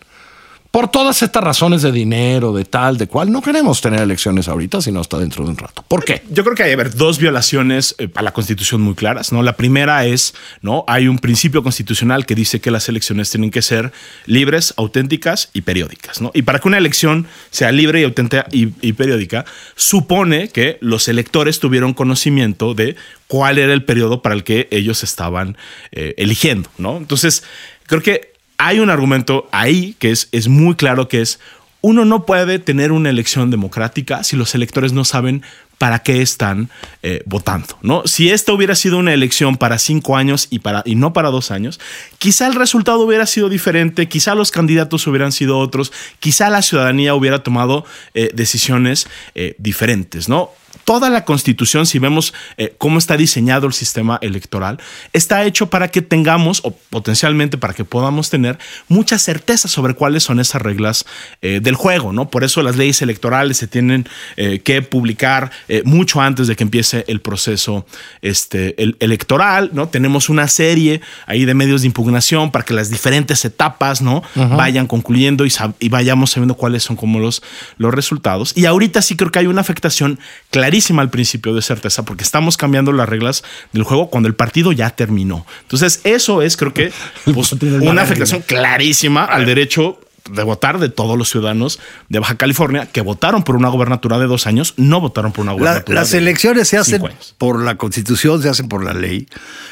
por 0.80 0.88
todas 0.88 1.22
estas 1.24 1.44
razones 1.44 1.82
de 1.82 1.92
dinero, 1.92 2.54
de 2.54 2.64
tal, 2.64 2.98
de 2.98 3.08
cual, 3.08 3.30
no 3.34 3.42
queremos 3.42 3.82
tener 3.82 4.00
elecciones 4.00 4.48
ahorita, 4.48 4.82
sino 4.82 5.02
hasta 5.02 5.18
dentro 5.18 5.44
de 5.44 5.50
un 5.50 5.58
rato. 5.58 5.84
¿Por 5.86 6.06
qué? 6.06 6.22
Yo 6.30 6.46
creo 6.46 6.56
que 6.56 6.64
hay 6.64 6.74
ver, 6.74 6.96
dos 6.96 7.20
violaciones 7.20 7.96
eh, 7.98 8.08
a 8.16 8.22
la 8.22 8.32
Constitución 8.32 8.80
muy 8.80 8.96
claras. 8.96 9.34
¿no? 9.34 9.44
La 9.44 9.58
primera 9.58 10.06
es, 10.06 10.36
¿no? 10.62 10.86
Hay 10.88 11.10
un 11.10 11.20
principio 11.20 11.64
constitucional 11.64 12.26
que 12.26 12.34
dice 12.34 12.62
que 12.62 12.72
las 12.72 12.88
elecciones 12.88 13.30
tienen 13.30 13.52
que 13.52 13.62
ser 13.62 13.92
libres, 14.26 14.74
auténticas 14.78 15.50
y 15.52 15.64
periódicas. 15.64 16.22
¿no? 16.22 16.32
Y 16.34 16.44
para 16.44 16.60
que 16.60 16.70
una 16.70 16.78
elección 16.78 17.28
sea 17.52 17.74
libre 17.74 18.00
y 18.00 18.06
auténtica 18.06 18.48
y, 18.50 18.94
periódica, 18.94 19.44
supone 19.76 20.48
que 20.48 20.78
los 20.80 21.10
electores 21.10 21.60
tuvieron 21.60 21.94
conocimiento 21.94 22.74
de 22.74 22.96
cuál 23.28 23.58
era 23.58 23.74
el 23.74 23.84
periodo 23.84 24.22
para 24.22 24.34
el 24.34 24.46
que 24.46 24.70
ellos 24.72 25.04
estaban 25.04 25.58
eh, 25.92 26.14
eligiendo. 26.16 26.70
¿no? 26.78 26.96
Entonces, 26.96 27.44
creo 27.86 28.02
que 28.02 28.39
hay 28.60 28.80
un 28.80 28.92
argumento 28.92 29.48
ahí 29.52 29.96
que 29.98 30.12
es, 30.12 30.28
es 30.32 30.48
muy 30.48 30.76
claro 30.76 31.08
que 31.08 31.22
es 31.22 31.40
uno 31.82 32.04
no 32.04 32.26
puede 32.26 32.60
tener 32.60 32.92
una 32.92 33.10
elección 33.10 33.50
democrática 33.50 34.24
si 34.24 34.36
los 34.36 34.54
electores 34.54 34.92
no 34.92 35.06
saben 35.06 35.44
para 35.78 36.00
qué 36.00 36.22
están 36.22 36.70
eh, 37.04 37.24
votando. 37.26 37.78
¿no? 37.82 38.06
Si 38.06 38.30
esta 38.30 38.52
hubiera 38.52 38.76
sido 38.76 38.98
una 38.98 39.14
elección 39.14 39.56
para 39.56 39.80
cinco 39.80 40.18
años 40.18 40.48
y, 40.50 40.60
para, 40.60 40.84
y 40.86 40.96
no 40.96 41.14
para 41.14 41.30
dos 41.30 41.52
años, 41.52 41.80
quizá 42.18 42.48
el 42.48 42.56
resultado 42.56 43.00
hubiera 43.00 43.26
sido 43.26 43.48
diferente, 43.48 44.10
quizá 44.10 44.36
los 44.36 44.52
candidatos 44.52 45.08
hubieran 45.08 45.32
sido 45.32 45.58
otros, 45.58 45.94
quizá 46.20 46.50
la 46.50 46.62
ciudadanía 46.62 47.16
hubiera 47.16 47.44
tomado 47.44 47.86
eh, 48.14 48.30
decisiones 48.34 49.08
eh, 49.36 49.56
diferentes. 49.58 50.28
¿no? 50.28 50.52
Toda 50.84 51.10
la 51.10 51.26
constitución, 51.26 51.86
si 51.86 52.00
vemos 52.00 52.34
eh, 52.58 52.74
cómo 52.78 52.98
está 52.98 53.18
diseñado 53.18 53.68
el 53.68 53.74
sistema 53.74 54.18
electoral, 54.22 54.80
está 55.14 55.44
hecho 55.46 55.70
para 55.70 55.90
que 55.90 56.02
tengamos, 56.02 56.62
o 56.64 56.72
potencialmente 56.90 57.58
para 57.58 57.74
que 57.74 57.84
podamos 57.86 58.30
tener, 58.30 58.58
mucha 58.88 59.20
certeza 59.20 59.68
sobre 59.68 59.94
cuáles 59.94 60.24
son 60.24 60.40
esas 60.40 60.62
reglas 60.62 61.06
eh, 61.42 61.60
del 61.62 61.76
juego, 61.76 62.14
¿no? 62.14 62.30
Por 62.30 62.44
eso 62.44 62.62
las 62.64 62.76
leyes 62.76 63.02
electorales 63.02 63.58
se 63.58 63.68
tienen 63.68 64.08
eh, 64.38 64.60
que 64.60 64.82
publicar 64.82 65.52
mucho 65.84 66.22
antes 66.22 66.48
de 66.48 66.56
que 66.56 66.64
empiece 66.64 67.06
el 67.08 67.22
proceso 67.22 67.86
este, 68.22 68.82
el- 68.82 68.98
electoral, 69.00 69.70
¿no? 69.74 69.88
Tenemos 69.90 70.30
una 70.30 70.48
serie 70.48 71.02
ahí 71.26 71.46
de 71.46 71.54
medios 71.54 71.82
de 71.82 71.88
impugnación 71.88 72.52
para 72.52 72.66
que 72.66 72.74
las 72.74 72.90
diferentes 72.90 73.46
etapas, 73.46 74.02
¿no? 74.02 74.24
Vayan 74.36 74.88
concluyendo 74.88 75.46
y, 75.46 75.90
vayamos 75.90 76.32
sabiendo 76.32 76.56
cuáles 76.56 76.84
son 76.84 76.96
como 76.96 77.20
los, 77.20 77.42
los 77.78 77.94
resultados. 77.94 78.54
Y 78.56 78.66
ahorita 78.66 79.02
sí 79.02 79.16
creo 79.16 79.32
que 79.32 79.40
hay 79.40 79.48
una 79.48 79.62
afectación 79.62 80.20
clarísima 80.60 81.02
al 81.02 81.10
principio 81.10 81.54
de 81.54 81.62
certeza 81.62 82.04
porque 82.04 82.24
estamos 82.24 82.58
cambiando 82.58 82.92
las 82.92 83.08
reglas 83.08 83.44
del 83.74 83.84
juego 83.84 84.10
cuando 84.10 84.28
el 84.28 84.36
partido 84.36 84.72
ya 84.72 84.90
terminó. 84.90 85.46
Entonces, 85.62 86.02
eso 86.04 86.42
es 86.42 86.58
creo 86.58 86.74
que 86.74 86.92
pues, 87.34 87.54
una 87.54 88.02
afectación 88.02 88.42
clarísima 88.42 89.24
al 89.26 89.46
derecho 89.46 90.00
de 90.30 90.44
votar 90.44 90.78
de 90.80 90.90
todos 90.90 91.18
los 91.18 91.30
ciudadanos 91.30 91.80
de 92.10 92.20
Baja 92.20 92.36
California 92.36 92.86
que 92.86 93.02
votaron 93.02 93.44
por 93.44 93.56
una 93.56 93.70
gobernatura 93.70 94.20
de 94.20 94.28
dos 94.28 94.46
años, 94.46 94.74
no 94.78 95.02
votaron 95.02 95.32
por 95.32 95.44
una 95.44 95.54
La- 95.54 95.58
gobernatura 95.60 96.02
las 96.02 96.12
de 96.12 96.18
elecciones 96.20 96.68
se 96.68 96.78
hacen 96.78 97.02
por 97.38 97.64
la 97.64 97.76
constitución, 97.78 98.42
se 98.42 98.50
hacen 98.50 98.68
por 98.68 98.84
la 98.84 98.94
ley, 98.94 99.28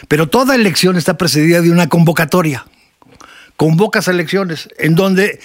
pero 0.07 0.27
toda 0.29 0.55
elección 0.55 0.95
está 0.95 1.15
precedida 1.17 1.61
de 1.61 1.69
una 1.69 1.89
convocatoria. 1.89 2.65
Convocas 3.55 4.07
a 4.07 4.11
elecciones 4.11 4.69
en 4.77 4.95
donde, 4.95 5.39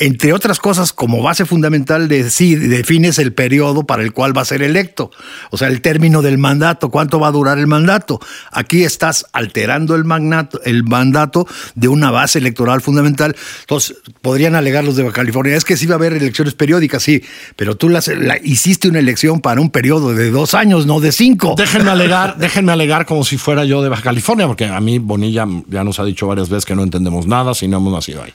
entre 0.00 0.32
otras 0.32 0.58
cosas, 0.58 0.92
como 0.92 1.22
base 1.22 1.44
fundamental, 1.44 2.08
de, 2.08 2.30
sí, 2.30 2.54
defines 2.54 3.18
el 3.18 3.32
periodo 3.32 3.84
para 3.84 4.02
el 4.02 4.12
cual 4.12 4.36
va 4.36 4.42
a 4.42 4.44
ser 4.44 4.62
electo. 4.62 5.10
O 5.50 5.56
sea, 5.58 5.68
el 5.68 5.80
término 5.80 6.22
del 6.22 6.38
mandato, 6.38 6.90
cuánto 6.90 7.18
va 7.20 7.28
a 7.28 7.32
durar 7.32 7.58
el 7.58 7.66
mandato. 7.66 8.20
Aquí 8.52 8.84
estás 8.84 9.26
alterando 9.32 9.94
el, 9.94 10.04
magnato- 10.04 10.60
el 10.64 10.84
mandato 10.84 11.46
de 11.74 11.88
una 11.88 12.10
base 12.10 12.38
electoral 12.38 12.80
fundamental. 12.80 13.34
Entonces, 13.60 13.96
podrían 14.22 14.54
alegar 14.54 14.84
los 14.84 14.96
de 14.96 15.02
Baja 15.02 15.14
California, 15.16 15.56
es 15.56 15.64
que 15.64 15.76
sí 15.76 15.86
va 15.86 15.94
a 15.94 15.98
haber 15.98 16.12
elecciones 16.12 16.54
periódicas, 16.54 17.02
sí, 17.02 17.22
pero 17.56 17.76
tú 17.76 17.88
las, 17.88 18.08
la- 18.08 18.38
hiciste 18.42 18.88
una 18.88 18.98
elección 18.98 19.40
para 19.40 19.60
un 19.60 19.70
periodo 19.70 20.14
de 20.14 20.30
dos 20.30 20.54
años, 20.54 20.86
no 20.86 21.00
de 21.00 21.12
cinco. 21.12 21.54
Déjenme 21.56 21.90
alegar, 21.90 22.36
déjenme 22.38 22.72
alegar 22.72 23.06
como 23.06 23.24
si 23.24 23.36
fuera 23.38 23.64
yo 23.64 23.82
de 23.82 23.88
Baja 23.88 24.02
California, 24.02 24.46
porque 24.46 24.66
a 24.66 24.80
mí 24.80 24.98
Bonilla 24.98 25.46
ya 25.68 25.84
nos 25.84 25.98
ha 26.00 26.04
dicho 26.04 26.26
varias 26.26 26.48
veces 26.48 26.64
que 26.64 26.74
no 26.76 26.82
entendemos 26.82 27.26
nada 27.26 27.54
si 27.54 27.68
no 27.68 27.78
hemos 27.78 27.92
nacido 27.92 28.22
ahí. 28.22 28.32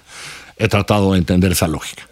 He 0.58 0.68
tratado 0.68 1.14
de 1.14 1.20
entender 1.20 1.52
esa 1.52 1.68
lógica. 1.68 2.08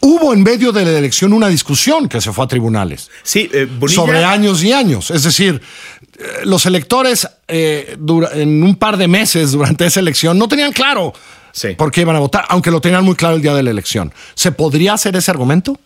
Hubo 0.00 0.32
en 0.34 0.42
medio 0.42 0.72
de 0.72 0.84
la 0.84 0.98
elección 0.98 1.32
una 1.32 1.48
discusión 1.48 2.08
que 2.08 2.20
se 2.20 2.32
fue 2.32 2.44
a 2.44 2.48
tribunales 2.48 3.08
Sí, 3.22 3.48
eh, 3.52 3.68
sobre 3.86 4.24
años 4.24 4.62
y 4.64 4.72
años. 4.72 5.12
Es 5.12 5.22
decir, 5.22 5.60
eh, 6.18 6.24
los 6.44 6.66
electores 6.66 7.28
eh, 7.46 7.96
en 8.34 8.62
un 8.64 8.74
par 8.76 8.96
de 8.96 9.06
meses 9.06 9.52
durante 9.52 9.86
esa 9.86 10.00
elección 10.00 10.38
no 10.38 10.48
tenían 10.48 10.72
claro 10.72 11.12
Sí. 11.52 11.74
por 11.76 11.90
qué 11.92 12.00
iban 12.00 12.16
a 12.16 12.18
votar, 12.18 12.44
aunque 12.48 12.70
lo 12.70 12.80
tenían 12.80 13.04
muy 13.04 13.14
claro 13.14 13.36
el 13.36 13.42
día 13.42 13.54
de 13.54 13.62
la 13.62 13.70
elección. 13.70 14.12
¿Se 14.34 14.52
podría 14.52 14.94
hacer 14.94 15.14
ese 15.16 15.30
argumento? 15.30 15.78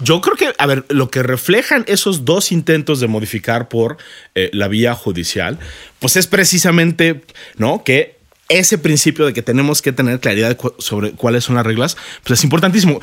Yo 0.00 0.20
creo 0.20 0.36
que, 0.36 0.54
a 0.56 0.66
ver, 0.66 0.84
lo 0.90 1.10
que 1.10 1.24
reflejan 1.24 1.84
esos 1.88 2.24
dos 2.24 2.52
intentos 2.52 3.00
de 3.00 3.08
modificar 3.08 3.68
por 3.68 3.96
eh, 4.36 4.48
la 4.52 4.68
vía 4.68 4.94
judicial, 4.94 5.58
pues 5.98 6.14
es 6.16 6.28
precisamente, 6.28 7.24
¿no? 7.56 7.82
Que 7.82 8.17
ese 8.48 8.78
principio 8.78 9.26
de 9.26 9.32
que 9.32 9.42
tenemos 9.42 9.82
que 9.82 9.92
tener 9.92 10.20
claridad 10.20 10.56
sobre 10.78 11.12
cuáles 11.12 11.44
son 11.44 11.56
las 11.56 11.66
reglas, 11.66 11.96
pues 12.24 12.40
es 12.40 12.44
importantísimo. 12.44 13.00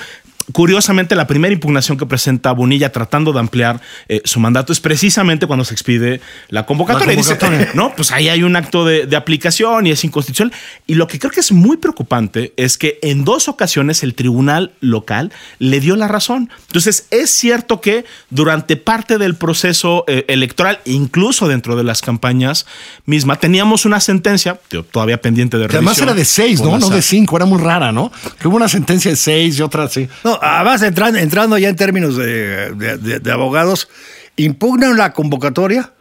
Curiosamente, 0.52 1.16
la 1.16 1.28
primera 1.28 1.54
impugnación 1.54 1.98
que 1.98 2.06
presenta 2.06 2.52
Bonilla 2.52 2.92
tratando 2.92 3.34
de 3.34 3.40
ampliar 3.40 3.82
eh, 4.08 4.22
su 4.25 4.40
mandato 4.40 4.74
es 4.74 4.80
precisamente 4.80 5.48
cuando 5.48 5.66
se 5.66 5.74
expide 5.74 6.22
la 6.50 6.66
convocatoria. 6.66 7.08
La 7.08 7.16
dice, 7.16 7.38
no, 7.74 7.96
pues 7.96 8.12
ahí 8.12 8.30
hay 8.30 8.44
un 8.44 8.56
acto 8.56 8.86
de, 8.86 9.08
de 9.08 9.16
aplicación 9.16 9.88
y 9.88 9.92
es 9.92 10.04
inconstitucional. 10.04 10.54
Y 10.86 10.96
lo 10.96 11.08
que 11.08 11.20
creo 11.20 11.32
que 11.32 11.40
es 11.40 11.52
muy 11.52 11.78
preocupante 11.78 12.54
es 12.58 12.78
que 12.78 13.00
en 13.02 13.25
dos 13.25 13.48
ocasiones 13.48 14.04
el 14.04 14.14
tribunal 14.14 14.74
local 14.82 15.32
le 15.60 15.80
dio 15.80 15.96
la 15.96 16.08
razón. 16.08 16.50
Entonces, 16.68 17.08
es 17.12 17.32
cierto 17.32 17.82
que 17.82 18.06
durante 18.30 18.78
parte 18.78 19.18
del 19.18 19.36
proceso 19.36 20.04
eh, 20.08 20.25
electoral, 20.28 20.80
incluso 20.86 21.48
dentro 21.48 21.75
de 21.75 21.84
las 21.84 22.02
campañas 22.02 22.66
mismas, 23.06 23.40
teníamos 23.40 23.86
una 23.86 24.00
sentencia, 24.00 24.60
tío, 24.68 24.84
todavía 24.84 25.20
pendiente 25.22 25.58
de 25.58 25.68
Que 25.68 25.78
además 25.78 25.98
revisión, 25.98 26.10
era 26.10 26.18
de 26.18 26.25
seis, 26.25 26.62
¿no? 26.62 26.78
No 26.78 26.90
de 26.90 27.02
cinco, 27.02 27.36
era 27.36 27.46
muy 27.46 27.60
rara, 27.60 27.92
¿no? 27.92 28.12
Que 28.40 28.48
hubo 28.48 28.58
una 28.58 28.70
sentencia 28.70 29.12
de 29.12 29.18
seis 29.18 29.58
y 29.58 29.62
otra 29.62 29.84
así. 29.84 30.08
No, 30.24 30.35
además, 30.42 30.82
entrando, 30.82 31.20
entrando 31.20 31.58
ya 31.58 31.70
en 31.70 31.75
términos 31.75 32.15
de, 32.18 32.72
de- 32.75 32.98
de- 32.98 33.20
de 33.20 33.32
abogados, 33.32 33.88
impugnan 34.36 34.98
la 34.98 35.13
convocatoria, 35.13 35.92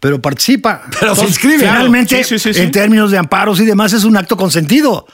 pero 0.00 0.20
participa. 0.20 0.82
Pero 1.00 1.14
se 1.14 1.24
inscribe. 1.26 1.58
Finalmente, 1.58 2.22
Sí, 2.24 2.38
sí, 2.38 2.38
sí, 2.38 2.54
sí. 2.54 2.60
en 2.60 2.70
términos 2.70 3.10
de 3.10 3.18
amparos 3.18 3.60
y 3.60 3.64
demás, 3.64 3.92
es 3.92 4.04
un 4.04 4.16
acto 4.16 4.36
consentido. 4.36 5.06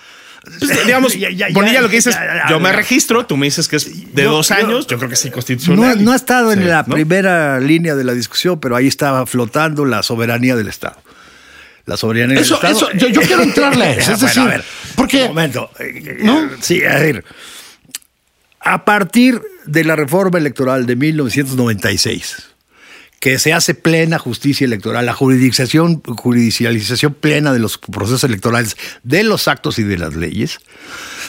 Pues, 0.61 0.87
digamos, 0.87 1.15
Ya, 1.15 1.49
Bonilla 1.53 1.81
lo 1.83 1.91
que 1.91 1.97
dices, 1.97 2.17
yo 2.49 2.59
me 2.61 2.73
registro, 2.73 3.27
tú 3.27 3.37
me 3.37 3.47
dices 3.47 3.69
que 3.69 3.77
es 3.77 4.15
de 4.15 4.23
Yo- 4.23 4.31
dos 4.31 4.51
años, 4.51 4.87
yo 4.87 4.97
creo 4.97 5.11
que 5.11 5.17
sí 5.17 5.31
constitucional. 5.31 6.03
no 6.03 6.13
ha 6.13 6.17
estado 6.17 6.53
en 6.53 6.67
la 6.69 6.85
¿no? 6.87 6.95
primera 6.95 7.61
línea 7.61 7.95
de 7.95 8.05
la 8.05 8.15
discusión, 8.15 8.59
pero 8.61 8.77
ahí 8.77 8.87
estaba 8.87 9.27
flotando 9.27 9.85
la 9.85 10.03
soberanía 10.03 10.57
del 10.57 10.69
Estado. 10.69 10.97
La 11.85 11.97
soberanía 11.97 12.39
Eso, 12.41 12.59
del 12.61 12.73
Estado. 12.73 12.91
eso, 12.93 12.99
yo, 12.99 13.09
yo 13.09 13.21
quiero 13.27 13.43
entrarle 13.43 13.85
a 13.85 13.91
eso. 13.93 14.13
Es 14.13 14.21
Bueno, 14.21 14.27
decir, 14.29 14.43
a 14.43 14.47
ver, 14.47 14.65
porque 14.95 15.23
Un 15.23 15.29
momento. 15.29 15.71
Eh, 15.81 16.19
¿No? 16.23 16.45
eh, 16.45 16.49
Sí, 16.61 16.83
a 16.85 16.95
ver. 16.99 17.25
A 18.71 18.85
partir 18.85 19.41
de 19.65 19.83
la 19.83 19.97
reforma 19.97 20.37
electoral 20.37 20.85
de 20.85 20.95
1996, 20.95 22.55
que 23.21 23.39
se 23.39 23.53
hace 23.53 23.75
plena 23.75 24.19
justicia 24.19 24.65
electoral, 24.65 25.07
la 25.07 25.13
jurisdicción, 25.13 26.03
judicialización 26.03 27.15
plena 27.15 27.53
de 27.53 27.59
los 27.59 27.79
procesos 27.79 28.23
electorales, 28.25 28.77
de 29.03 29.25
los 29.25 29.49
actos 29.49 29.79
y 29.79 29.83
de 29.83 29.99
las 29.99 30.15
leyes, 30.15 30.61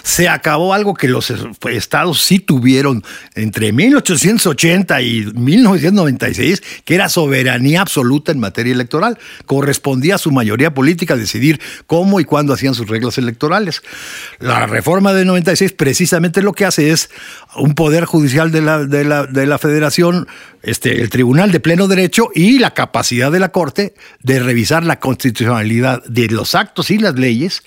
se 0.03 0.29
acabó 0.29 0.73
algo 0.73 0.93
que 0.93 1.07
los 1.07 1.33
estados 1.71 2.21
sí 2.21 2.39
tuvieron 2.39 3.03
entre 3.35 3.71
1880 3.71 5.01
y 5.01 5.25
1996, 5.33 6.61
que 6.85 6.95
era 6.95 7.09
soberanía 7.09 7.81
absoluta 7.81 8.31
en 8.31 8.39
materia 8.39 8.73
electoral. 8.73 9.17
Correspondía 9.45 10.15
a 10.15 10.19
su 10.19 10.31
mayoría 10.31 10.73
política 10.73 11.15
decidir 11.15 11.59
cómo 11.87 12.19
y 12.19 12.25
cuándo 12.25 12.53
hacían 12.53 12.75
sus 12.75 12.87
reglas 12.87 13.17
electorales. 13.17 13.81
La 14.39 14.65
reforma 14.67 15.13
de 15.13 15.25
96 15.25 15.73
precisamente 15.73 16.41
lo 16.41 16.53
que 16.53 16.65
hace 16.65 16.91
es 16.91 17.09
un 17.55 17.73
poder 17.73 18.05
judicial 18.05 18.51
de 18.51 18.61
la, 18.61 18.85
de 18.85 19.03
la, 19.03 19.25
de 19.25 19.45
la 19.45 19.57
federación, 19.57 20.27
este, 20.61 21.01
el 21.01 21.09
tribunal 21.09 21.51
de 21.51 21.59
pleno 21.79 21.87
derecho 21.87 22.29
y 22.35 22.59
la 22.59 22.73
capacidad 22.73 23.31
de 23.31 23.39
la 23.39 23.49
Corte 23.53 23.93
de 24.21 24.39
revisar 24.39 24.83
la 24.83 24.99
constitucionalidad 24.99 26.03
de 26.03 26.27
los 26.27 26.53
actos 26.53 26.91
y 26.91 26.97
las 26.97 27.15
leyes, 27.15 27.63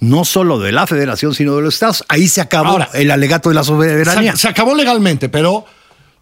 no 0.00 0.24
solo 0.24 0.58
de 0.58 0.72
la 0.72 0.86
federación, 0.86 1.34
sino 1.34 1.56
de 1.56 1.62
los 1.62 1.74
estados. 1.74 2.02
Ahí 2.08 2.26
se 2.26 2.40
acabó 2.40 2.70
Ahora, 2.70 2.88
el 2.94 3.10
alegato 3.10 3.50
de 3.50 3.54
la 3.54 3.62
soberanía. 3.62 4.32
se, 4.32 4.38
se 4.38 4.48
acabó 4.48 4.74
legalmente, 4.74 5.28
pero, 5.28 5.66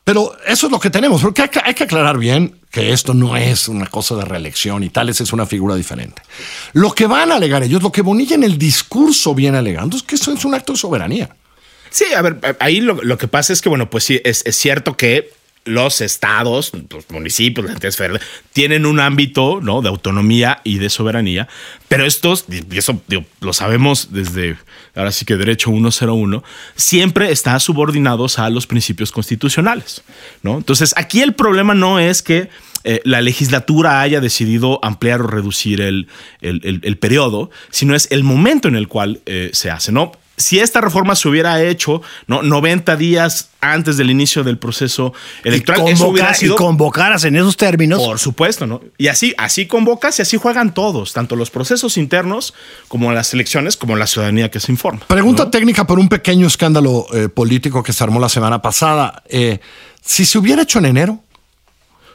pero 0.02 0.36
eso 0.46 0.66
es 0.66 0.72
lo 0.72 0.80
que 0.80 0.90
tenemos. 0.90 1.22
Porque 1.22 1.42
hay 1.42 1.48
que, 1.48 1.60
hay 1.64 1.74
que 1.74 1.84
aclarar 1.84 2.18
bien 2.18 2.56
que 2.72 2.92
esto 2.92 3.14
no 3.14 3.36
es 3.36 3.68
una 3.68 3.86
cosa 3.86 4.16
de 4.16 4.24
reelección 4.24 4.82
y 4.82 4.88
tal, 4.88 5.08
esa 5.08 5.22
es 5.22 5.32
una 5.32 5.46
figura 5.46 5.76
diferente. 5.76 6.20
Lo 6.72 6.92
que 6.92 7.06
van 7.06 7.30
a 7.30 7.36
alegar 7.36 7.62
ellos, 7.62 7.84
lo 7.84 7.92
que 7.92 8.02
Bonilla 8.02 8.34
en 8.34 8.42
el 8.42 8.58
discurso 8.58 9.32
viene 9.32 9.58
alegando, 9.58 9.96
es 9.96 10.02
que 10.02 10.16
eso 10.16 10.32
es 10.32 10.44
un 10.44 10.56
acto 10.56 10.72
de 10.72 10.78
soberanía. 10.78 11.36
Sí, 11.90 12.04
a 12.14 12.20
ver, 12.20 12.56
ahí 12.58 12.80
lo, 12.80 12.94
lo 13.02 13.16
que 13.16 13.28
pasa 13.28 13.52
es 13.52 13.62
que, 13.62 13.68
bueno, 13.68 13.88
pues 13.88 14.02
sí, 14.02 14.20
es, 14.24 14.42
es 14.44 14.56
cierto 14.56 14.96
que 14.96 15.37
los 15.68 16.00
estados, 16.00 16.72
los 16.90 17.10
municipios, 17.10 17.66
las 17.66 17.74
entidades 17.74 18.20
tienen 18.52 18.86
un 18.86 19.00
ámbito 19.00 19.60
¿no? 19.62 19.82
de 19.82 19.88
autonomía 19.88 20.60
y 20.64 20.78
de 20.78 20.90
soberanía, 20.90 21.48
pero 21.88 22.04
estos, 22.04 22.46
y 22.48 22.76
eso 22.76 23.00
lo 23.40 23.52
sabemos 23.52 24.08
desde 24.12 24.56
ahora 24.98 25.12
sí 25.12 25.24
que 25.24 25.36
derecho 25.36 25.70
101, 25.70 26.42
siempre 26.74 27.30
están 27.30 27.60
subordinados 27.60 28.38
a 28.38 28.50
los 28.50 28.66
principios 28.66 29.12
constitucionales. 29.12 30.02
¿no? 30.42 30.56
Entonces, 30.56 30.92
aquí 30.96 31.22
el 31.22 31.34
problema 31.34 31.74
no 31.74 31.98
es 32.00 32.22
que 32.22 32.48
eh, 32.84 33.00
la 33.04 33.20
legislatura 33.20 34.00
haya 34.00 34.20
decidido 34.20 34.80
ampliar 34.82 35.20
o 35.20 35.26
reducir 35.26 35.80
el, 35.80 36.08
el, 36.40 36.98
periodo, 36.98 37.50
sino 37.70 37.94
es 37.94 38.08
el 38.10 38.24
momento 38.24 38.68
en 38.68 38.76
el 38.76 38.88
cual 38.88 39.20
eh, 39.26 39.50
se 39.52 39.70
hace. 39.70 39.92
Si 40.38 40.58
esta 40.60 40.80
reforma 40.80 41.14
se 41.16 41.28
hubiera 41.28 41.62
hecho 41.62 42.00
¿no? 42.26 42.42
90 42.42 42.96
días 42.96 43.50
antes 43.60 43.96
del 43.96 44.10
inicio 44.10 44.44
del 44.44 44.56
proceso 44.56 45.12
electoral, 45.44 45.82
y, 45.88 45.90
eso 45.90 46.04
convoca- 46.04 46.12
hubiera 46.12 46.34
sido 46.34 46.54
y 46.54 46.56
convocaras 46.56 47.24
en 47.24 47.36
esos 47.36 47.56
términos. 47.56 48.00
por 48.00 48.18
supuesto, 48.18 48.66
¿no? 48.66 48.80
Y 48.96 49.08
así, 49.08 49.34
así 49.36 49.66
convocas 49.66 50.18
y 50.18 50.22
así 50.22 50.36
juegan 50.36 50.72
todos, 50.72 51.12
tanto 51.12 51.34
los 51.36 51.50
procesos 51.50 51.96
internos 51.98 52.54
como 52.86 53.12
las 53.12 53.34
elecciones, 53.34 53.76
como 53.76 53.96
la 53.96 54.06
ciudadanía 54.06 54.50
que 54.50 54.60
se 54.60 54.72
informa. 54.72 55.00
Pregunta 55.08 55.50
técnica 55.50 55.86
por 55.86 55.98
un 55.98 56.08
pequeño 56.08 56.46
escándalo 56.46 57.06
eh, 57.12 57.28
político 57.28 57.82
que 57.82 57.92
se 57.92 58.04
armó 58.04 58.20
la 58.20 58.28
semana 58.28 58.62
pasada. 58.62 59.22
Eh, 59.28 59.58
si 60.00 60.24
se 60.24 60.38
hubiera 60.38 60.62
hecho 60.62 60.78
en 60.78 60.86
enero, 60.86 61.20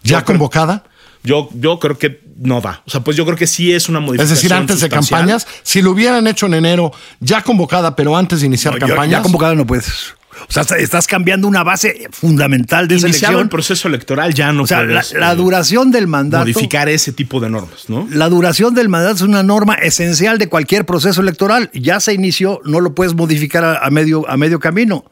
ya 0.01 0.23
convocada, 0.25 0.83
Yo, 1.23 1.49
yo 1.53 1.79
creo 1.79 1.97
que 1.97 2.21
no 2.37 2.59
da. 2.61 2.81
O 2.85 2.89
sea, 2.91 3.01
pues 3.01 3.15
yo 3.15 3.25
creo 3.25 3.37
que 3.37 3.47
sí 3.47 3.71
es 3.71 3.87
una 3.89 3.99
es 3.99 4.05
modificación. 4.05 4.35
decir, 4.35 4.53
antes 4.53 4.81
de 4.81 4.89
campañas, 4.89 5.47
si 5.63 5.81
lo 5.81 5.91
hubieran 5.91 6.27
hecho 6.27 6.47
en 6.47 6.55
enero, 6.55 6.91
ya 7.19 7.41
convocada, 7.41 7.95
pero 7.95 8.17
antes 8.17 8.41
de 8.41 8.47
iniciar 8.47 8.73
No, 8.73 8.79
campañas. 8.79 9.11
ya 9.19 9.21
convocado 9.21 9.55
no 9.55 9.65
puedes. 9.65 10.13
O 10.49 10.51
sea, 10.51 10.63
está- 10.63 10.77
estás 10.77 11.05
cambiando 11.07 11.47
una 11.47 11.63
base 11.63 12.07
fundamental 12.11 12.87
de 12.87 12.95
Iniciado 12.95 13.33
el 13.33 13.37
elección. 13.43 13.49
proceso 13.49 13.87
electoral 13.87 14.33
ya 14.33 14.51
no 14.51 14.63
O 14.63 14.67
sea, 14.67 14.83
la 14.83 15.01
eh, 15.31 15.35
duración 15.35 15.91
del 15.91 16.07
mandato. 16.07 16.43
modificar 16.43 16.89
ese 16.89 17.13
tipo 17.13 17.39
de 17.39 17.49
normas, 17.51 17.87
¿no? 17.87 18.07
La 18.11 18.27
duración 18.29 18.73
del 18.73 18.89
mandato 18.89 19.15
es 19.17 19.21
una 19.21 19.43
norma 19.43 19.75
esencial 19.75 20.39
de 20.39 20.49
cualquier 20.49 20.85
proceso 20.85 21.21
electoral. 21.21 21.69
Ya 21.73 21.99
se 21.99 22.13
inició, 22.13 22.59
no 22.65 22.81
lo 22.81 22.95
puedes 22.95 23.13
modificar 23.13 23.63
a, 23.63 23.77
a 23.85 23.89
medio, 23.91 24.27
a 24.27 24.35
medio 24.35 24.59
camino. 24.59 25.05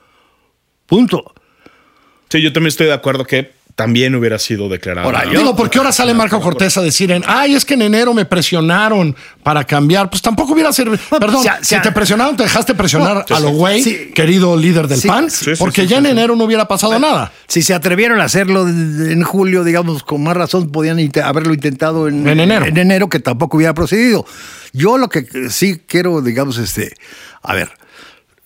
Punto. 0.87 1.33
Sí, 2.29 2.41
yo 2.41 2.51
también 2.51 2.69
estoy 2.69 2.87
de 2.87 2.93
acuerdo 2.93 3.25
que 3.25 3.53
también 3.81 4.15
hubiera 4.15 4.37
sido 4.39 4.69
declarada. 4.69 5.05
Ahora, 5.05 5.25
yo- 5.25 5.39
Digo, 5.39 5.55
porque 5.55 5.77
ahora 5.77 5.91
sale 5.91 6.13
Marco 6.13 6.39
Cortés 6.39 6.77
a 6.77 6.81
decir 6.81 7.11
en, 7.11 7.23
ay, 7.27 7.55
es 7.55 7.65
que 7.65 7.73
en 7.75 7.81
enero 7.81 8.13
me 8.13 8.25
presionaron 8.25 9.15
para 9.43 9.63
cambiar. 9.63 10.09
Pues 10.09 10.21
tampoco 10.21 10.53
hubiera 10.53 10.71
sido. 10.73 10.91
Perdón, 11.19 11.43
si 11.61 11.79
te 11.81 11.91
presionaron, 11.91 12.35
te 12.37 12.43
dejaste 12.43 12.73
presionar 12.75 13.25
No, 13.29 13.35
a 13.35 13.39
lo 13.39 13.49
güey, 13.51 13.81
sí. 13.83 14.11
querido 14.13 14.55
líder 14.57 14.87
del 14.87 14.99
Sí, 14.99 15.07
PAN, 15.07 15.29
sí, 15.29 15.51
porque 15.57 15.81
sí, 15.83 15.87
ya 15.87 15.97
sí, 15.97 15.99
en 15.99 16.05
sí. 16.05 16.11
enero 16.11 16.35
no 16.35 16.43
hubiera 16.45 16.67
pasado 16.67 16.97
nada. 16.99 17.31
Si 17.47 17.61
se 17.61 17.73
atrevieron 17.73 18.21
a 18.21 18.25
hacerlo 18.25 18.67
en 18.67 19.23
julio, 19.23 19.63
digamos, 19.63 20.03
con 20.03 20.23
más 20.23 20.35
razón 20.37 20.71
podían 20.71 20.99
haberlo 21.23 21.53
intentado 21.53 22.07
en, 22.07 22.27
En 22.27 22.39
enero. 22.39 22.65
En 22.65 22.77
enero, 22.77 23.09
que 23.09 23.19
tampoco 23.19 23.57
hubiera 23.57 23.73
procedido. 23.73 24.25
Yo 24.73 24.97
lo 24.97 25.09
que 25.09 25.25
sí 25.49 25.81
quiero, 25.85 26.21
digamos, 26.21 26.57
este, 26.57 26.95
a 27.43 27.53
ver, 27.55 27.71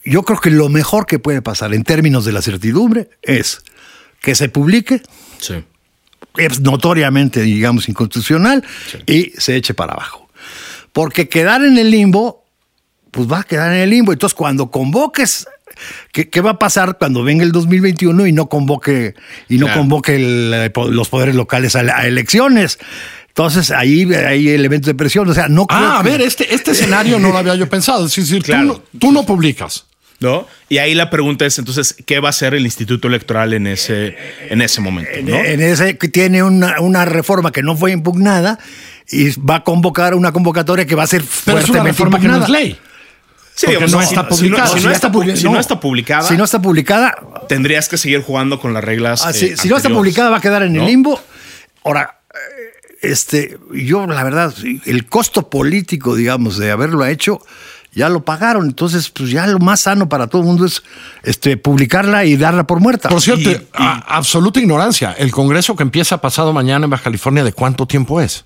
yo 0.03 0.23
creo 0.23 0.39
que 0.39 0.49
lo 0.51 0.69
mejor 0.69 1.05
que 1.05 1.19
puede 1.19 1.41
pasar 1.41 1.73
en 1.73 1.83
términos 1.83 2.25
de 2.25 2.31
la 2.31 2.41
certidumbre 2.41 3.09
es 3.21 3.61
que 4.21 4.33
se 4.35 4.49
publique, 4.49 5.01
Sí. 5.47 5.63
es 6.37 6.59
notoriamente, 6.59 7.41
digamos, 7.41 7.87
inconstitucional 7.89 8.63
y 9.05 9.31
se 9.37 9.55
eche 9.55 9.73
para 9.73 9.93
abajo. 9.93 10.29
Porque 10.91 11.27
quedar 11.29 11.63
en 11.63 11.77
el 11.77 11.91
limbo, 11.91 12.43
pues 13.11 13.31
va 13.31 13.39
a 13.39 13.43
quedar 13.43 13.73
en 13.73 13.79
el 13.79 13.89
limbo. 13.89 14.11
Entonces, 14.13 14.33
cuando 14.35 14.71
convoques, 14.71 15.47
¿qué, 16.11 16.29
qué 16.29 16.41
va 16.41 16.51
a 16.51 16.59
pasar 16.59 16.97
cuando 16.97 17.23
venga 17.23 17.43
el 17.43 17.51
2021 17.51 18.27
y 18.27 18.31
no 18.31 18.47
convoque, 18.47 19.13
y 19.49 19.57
no 19.57 19.65
Claro. 19.67 19.81
convoque 19.81 20.15
el, 20.15 20.51
eh, 20.53 20.71
los 20.89 21.09
poderes 21.09 21.35
locales 21.35 21.75
a, 21.75 22.05
elecciones? 22.07 22.79
Entonces, 23.27 23.71
ahí 23.71 24.03
hay 24.13 24.47
elementos 24.49 24.87
de 24.87 24.95
presión. 24.95 25.29
O 25.29 25.33
sea, 25.33 25.47
no 25.49 25.67
creo 25.67 25.79
Ah, 25.81 25.99
a 25.99 26.03
que- 26.03 26.09
ver, 26.11 26.21
este, 26.21 26.53
este 26.55 26.71
escenario 26.71 27.19
no 27.19 27.29
lo 27.31 27.37
había 27.37 27.55
yo 27.55 27.67
pensado. 27.69 28.05
Es 28.05 28.15
decir, 28.15 28.41
Claro. 28.43 28.75
tú, 28.75 28.81
no, 28.93 28.99
tú 28.99 29.11
no 29.11 29.25
publicas. 29.25 29.85
¿No? 30.19 30.47
Y 30.69 30.77
ahí 30.77 30.95
la 30.95 31.09
pregunta 31.09 31.45
es, 31.45 31.59
entonces, 31.59 31.95
¿qué 32.05 32.19
va 32.19 32.29
a 32.29 32.31
hacer 32.31 32.53
el 32.53 32.63
Instituto 32.63 33.07
Electoral 33.07 33.53
en 33.53 33.67
ese, 33.67 34.15
en 34.49 34.61
ese 34.61 34.79
momento? 34.79 35.11
En, 35.13 35.25
¿no? 35.25 35.35
en 35.35 35.61
ese 35.61 35.93
tiene 35.95 36.41
una, 36.41 36.79
una 36.79 37.03
reforma 37.03 37.51
que 37.51 37.61
no 37.61 37.75
fue 37.75 37.91
impugnada 37.91 38.57
y 39.09 39.37
va 39.39 39.55
a 39.55 39.63
convocar 39.63 40.15
una 40.15 40.31
convocatoria 40.31 40.85
que 40.85 40.95
va 40.95 41.03
a 41.03 41.07
ser 41.07 41.21
Pero 41.45 41.59
es 41.59 41.65
una 41.69 41.81
fuertemente 41.83 41.91
reforma 41.91 42.19
que 42.19 42.27
no 42.27 42.43
es 42.43 42.49
ley. 42.49 42.79
Sí, 43.55 43.67
porque 43.67 43.87
no 43.87 44.01
si- 44.01 44.07
está 44.07 44.27
publicada. 44.27 44.67
Si 44.67 44.83
no, 44.83 44.91
está, 44.91 45.11
publicada, 45.11 45.37
Si 46.27 46.35
no 46.35 46.43
está 46.43 46.61
publicada, 46.61 47.15
tendrías 47.47 47.87
que 47.87 47.97
seguir 47.97 48.21
jugando 48.21 48.59
con 48.59 48.73
las 48.73 48.83
reglas. 48.83 49.25
Ah, 49.25 49.31
eh, 49.31 49.33
si, 49.33 49.57
si 49.57 49.69
no 49.69 49.77
está 49.77 49.89
publicada 49.89 50.29
va 50.29 50.37
a 50.37 50.41
quedar 50.41 50.63
en 50.63 50.73
¿no? 50.73 50.81
el 50.81 50.87
limbo. 50.87 51.21
Ahora, 51.83 52.19
este, 53.01 53.57
yo 53.73 54.07
la 54.07 54.23
verdad, 54.23 54.53
el 54.85 55.05
costo 55.05 55.49
político, 55.49 56.15
digamos, 56.15 56.57
de 56.57 56.71
haberlo 56.71 57.05
hecho, 57.05 57.41
ya 57.95 58.09
lo 58.09 58.23
pagaron. 58.23 58.65
Entonces, 58.65 59.09
pues 59.09 59.31
ya 59.31 59.47
lo 59.47 59.59
más 59.59 59.79
sano 59.81 60.07
para 60.09 60.27
todo 60.27 60.41
el 60.41 60.47
mundo 60.47 60.65
es 60.65 60.83
este, 61.23 61.57
publicarla 61.57 62.25
y 62.25 62.35
darla 62.37 62.67
por 62.67 62.79
muerta. 62.79 63.09
Por 63.09 63.21
cierto, 63.21 63.49
Y- 63.49 63.53
y- 63.53 63.67
a- 63.73 64.03
absoluta 64.17 64.59
ignorancia. 64.59 65.13
El 65.17 65.31
congreso 65.31 65.75
que 65.75 65.83
empieza 65.83 66.21
pasado 66.21 66.53
mañana 66.53 66.85
en 66.85 66.91
Baja 66.91 67.05
California, 67.05 67.43
¿de 67.43 67.53
cuánto 67.53 67.87
tiempo 67.87 68.21
es? 68.21 68.45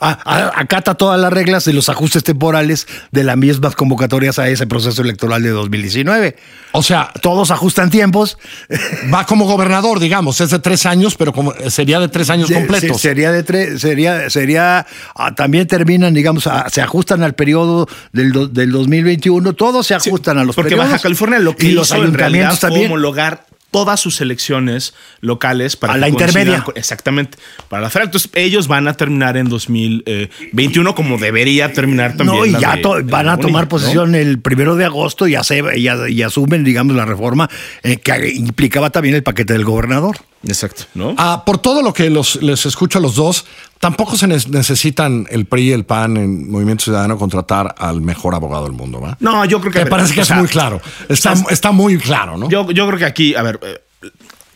Ah, 0.00 0.18
ah, 0.24 0.52
acata 0.54 0.94
todas 0.94 1.20
las 1.20 1.32
reglas 1.32 1.64
de 1.64 1.72
los 1.72 1.88
ajustes 1.88 2.22
temporales 2.22 2.86
de 3.10 3.24
las 3.24 3.36
mismas 3.36 3.74
convocatorias 3.74 4.38
a 4.38 4.48
ese 4.48 4.66
proceso 4.66 5.02
electoral 5.02 5.42
de 5.42 5.50
2019. 5.50 6.36
O 6.72 6.82
sea, 6.82 7.10
Todos 7.20 7.50
ajustan 7.50 7.90
tiempos. 7.90 8.38
va 9.12 9.26
como 9.26 9.44
gobernador, 9.46 9.98
digamos, 9.98 10.40
es 10.40 10.50
de 10.50 10.58
tres 10.60 10.86
años, 10.86 11.16
pero 11.16 11.32
como 11.32 11.52
sería 11.68 11.98
de 11.98 12.08
tres 12.08 12.30
años 12.30 12.50
completos. 12.50 13.00
se- 13.00 13.08
Sería 13.08 13.32
de 13.32 13.42
tres, 13.42 13.80
sería, 13.80 14.30
sería, 14.30 14.86
ah, 15.16 15.34
también 15.34 15.66
terminan, 15.66 16.14
digamos, 16.14 16.46
a- 16.46 16.68
se 16.70 16.80
ajustan 16.80 17.22
al 17.22 17.34
periodo 17.34 17.88
del, 18.12 18.32
do- 18.32 18.46
del 18.48 18.70
2021, 18.70 19.52
todos 19.54 19.86
se 19.86 19.98
Sí, 19.98 20.08
ajustan 20.10 20.38
a 20.38 20.44
los 20.44 20.54
Porque 20.54 20.70
periodos. 20.70 20.90
Baja 20.92 21.02
California 21.02 21.38
lo 21.40 21.56
que 21.56 21.66
y 21.66 21.70
hizo 21.70 21.76
los 21.80 21.90
en 21.90 21.96
realidad 22.14 22.50
ayuntamientos 22.50 22.58
fue 22.60 22.68
también. 22.68 22.86
homologar 22.92 23.46
todas 23.70 24.00
sus 24.00 24.20
elecciones 24.20 24.94
locales 25.20 25.76
para 25.76 25.92
A 25.92 25.96
que 25.96 26.00
la 26.00 26.08
intermedia. 26.08 26.64
exactamente. 26.74 27.36
Para 27.68 27.82
la 27.82 27.90
federal. 27.90 28.08
Entonces, 28.08 28.30
ellos 28.34 28.66
van 28.68 28.88
a 28.88 28.94
terminar 28.94 29.36
en 29.36 29.48
2021 29.48 30.94
como 30.94 31.18
debería 31.18 31.72
terminar 31.72 32.16
también. 32.16 32.38
No, 32.38 32.46
y 32.46 32.52
ya 32.60 32.76
de- 32.76 32.82
to- 32.82 32.96
de 32.96 33.02
van 33.02 33.28
a 33.28 33.36
tomar 33.38 33.64
¿no? 33.64 33.68
posesión 33.68 34.14
el 34.14 34.40
primero 34.40 34.76
de 34.76 34.84
agosto 34.84 35.26
y, 35.28 35.34
hace- 35.34 35.62
y, 35.76 36.22
asumen, 36.22 36.64
digamos, 36.64 36.96
la 36.96 37.04
reforma 37.04 37.48
eh, 37.82 37.96
que 37.98 38.28
implicaba 38.34 38.90
también 38.90 39.14
el 39.14 39.22
paquete 39.22 39.52
del 39.52 39.64
gobernador. 39.64 40.16
Exacto, 40.46 40.84
¿no? 40.94 41.16
Ah, 41.18 41.42
por 41.44 41.58
todo 41.58 41.82
lo 41.82 41.92
que 41.92 42.10
los, 42.10 42.40
les 42.40 42.64
escucho 42.64 42.98
a 42.98 43.02
los 43.02 43.16
dos, 43.16 43.44
tampoco 43.80 44.16
se 44.16 44.28
ne- 44.28 44.36
necesitan 44.50 45.26
el 45.30 45.46
PRI 45.46 45.62
y 45.70 45.72
el 45.72 45.84
PAN 45.84 46.16
en 46.16 46.48
Movimiento 46.48 46.84
Ciudadano 46.84 47.18
contratar 47.18 47.74
al 47.76 48.00
mejor 48.02 48.36
abogado 48.36 48.62
del 48.66 48.72
mundo, 48.72 49.00
¿va? 49.00 49.16
No, 49.18 49.44
yo 49.46 49.60
creo 49.60 49.72
que. 49.72 49.80
Me 49.80 49.86
parece 49.86 50.14
que 50.14 50.20
o 50.20 50.22
es 50.22 50.30
muy 50.30 50.46
claro. 50.46 50.80
Está, 51.08 51.34
está 51.50 51.72
muy 51.72 51.98
claro, 51.98 52.36
¿no? 52.38 52.48
Yo, 52.48 52.70
yo 52.70 52.86
creo 52.86 52.98
que 53.00 53.04
aquí, 53.04 53.34
a 53.34 53.42
ver, 53.42 53.57
eh, 53.57 53.57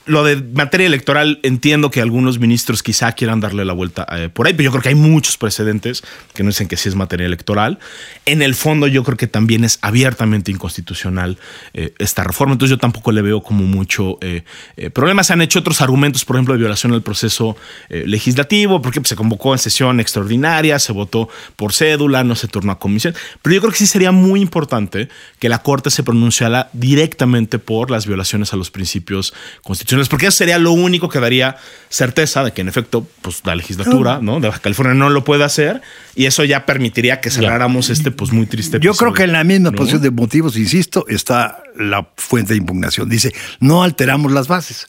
lo 0.07 0.25
de 0.25 0.37
materia 0.37 0.87
electoral, 0.87 1.41
entiendo 1.43 1.91
que 1.91 2.01
algunos 2.01 2.39
ministros 2.39 2.83
quizá 2.83 3.13
quieran 3.13 3.41
darle 3.41 3.65
la 3.65 3.73
vuelta 3.73 4.07
eh, 4.11 4.29
por 4.29 4.47
ahí, 4.47 4.55
pero 4.55 4.65
yo 4.65 4.71
creo 4.71 4.83
que 4.83 4.89
hay 4.91 4.95
muchos 4.95 5.37
precedentes 5.37 6.03
que 6.35 6.43
no 6.43 6.49
dicen 6.49 6.69
que 6.69 6.77
sí 6.77 6.89
es 6.89 6.95
materia 6.95 7.27
electoral. 7.27 7.79
En 8.27 8.43
el 8.43 8.55
fondo, 8.55 8.87
yo 8.87 9.05
creo 9.05 9.17
que 9.17 9.27
también 9.27 9.65
es 9.65 9.79
abiertamente 9.83 10.51
inconstitucional 10.51 11.39
eh, 11.75 11.95
esta 11.99 12.25
reforma, 12.25 12.55
entonces 12.55 12.71
yo 12.71 12.79
tampoco 12.79 13.13
le 13.13 13.23
veo 13.23 13.43
como 13.43 13.65
mucho 13.65 14.19
eh, 14.21 14.45
eh, 14.77 14.91
problema. 14.91 15.25
Se 15.25 15.33
han 15.33 15.43
hecho 15.43 15.59
otros 15.59 15.81
argumentos, 15.81 16.25
por 16.25 16.37
ejemplo, 16.37 16.55
de 16.55 16.59
violación 16.59 16.93
al 16.93 17.03
proceso 17.03 17.57
legislativo, 17.89 18.81
porque 18.81 19.01
se 19.05 19.17
convocó 19.17 19.53
en 19.53 19.59
sesión 19.59 20.01
extraordinaria, 20.01 20.79
se 20.79 20.93
votó 20.93 21.29
por 21.57 21.73
cédula, 21.73 22.25
no 22.25 22.35
se 22.35 22.49
turnó 22.49 22.73
a 22.73 22.79
comisión, 22.79 23.15
pero 23.43 23.55
yo 23.55 23.61
creo 23.61 23.73
que 23.73 23.79
sí 23.79 23.87
sería 23.87 24.13
muy 24.13 24.41
importante 24.41 25.09
que 25.39 25.49
la 25.49 25.63
Corte 25.63 25.91
se 25.91 26.03
pronunciara 26.03 26.71
directamente 26.73 27.59
por 27.59 27.91
las 27.91 28.07
violaciones 28.07 28.53
a 28.53 28.57
los 28.57 28.71
principios 28.71 29.35
constitucionales, 29.63 29.92
porque 30.09 30.27
eso 30.27 30.39
sería 30.39 30.59
lo 30.59 30.73
único 30.73 31.09
que 31.09 31.21
daría 31.21 31.57
certeza 31.89 32.45
de 32.45 32.53
que 32.53 32.61
en 32.61 32.69
efecto, 32.69 33.07
pues 33.23 33.43
la 33.45 33.55
legislatura, 33.55 34.19
¿no? 34.23 34.41
De 34.41 34.49
Baja 34.49 34.61
California 34.61 34.95
no 34.95 35.11
lo 35.11 35.25
puede 35.25 35.45
hacer 35.45 35.83
y 36.15 36.27
eso 36.27 36.45
ya 36.45 36.67
permitiría 36.67 37.21
que 37.21 37.31
cerráramos 37.31 37.91
este, 37.91 38.11
pues 38.11 38.33
muy 38.33 38.47
triste. 38.47 38.79
Yo 38.81 38.95
creo 38.95 39.13
que 39.13 39.25
en 39.25 39.33
la 39.33 39.45
misma 39.45 39.71
¿no? 39.71 39.77
posición 39.77 40.03
de 40.03 40.11
motivos, 40.11 40.57
insisto, 40.57 41.05
está 41.09 41.63
la 41.77 42.09
fuente 42.17 42.53
de 42.55 42.59
impugnación. 42.59 43.09
Dice, 43.09 43.33
no 43.61 43.83
alteramos 43.83 44.33
las 44.33 44.49
bases. 44.49 44.87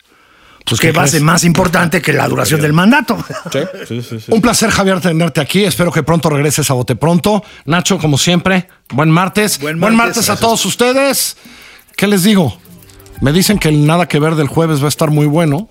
Pues 0.65 0.79
¿qué 0.79 0.93
base 0.93 1.11
crees? 1.11 1.23
más 1.23 1.43
importante 1.43 2.01
que 2.01 2.13
la 2.13 2.27
duración 2.27 2.61
del 2.61 2.71
mandato. 2.71 3.17
Sí, 3.51 3.59
sí, 3.87 4.01
sí, 4.01 4.19
sí. 4.21 4.25
Un 4.29 4.41
placer, 4.41 4.69
Javier, 4.69 5.01
tenerte 5.01 5.41
aquí. 5.41 5.65
Espero 5.65 5.91
que 5.91 6.03
pronto 6.03 6.29
regreses 6.29 6.69
a 6.71 6.73
Bote 6.73 6.95
Pronto. 6.95 7.43
Nacho, 7.65 7.97
como 7.97 8.17
siempre, 8.17 8.69
buen 8.89 9.09
martes. 9.09 9.59
Buen 9.59 9.79
Buen 9.79 9.95
martes. 9.95 10.17
martes, 10.17 10.29
a 10.29 10.37
todos 10.37 10.65
ustedes. 10.65 11.35
¿Qué 11.97 12.07
les 12.07 12.23
digo? 12.23 12.57
Me 13.23 13.31
dicen 13.31 13.57
que 13.57 13.69
el 13.69 13.87
nada 13.87 14.05
que 14.05 14.19
ver 14.19 14.35
del 14.35 14.47
jueves 14.47 14.81
va 14.81 14.85
a 14.87 14.89
estar 14.89 15.09
muy 15.09 15.27
bueno. 15.27 15.69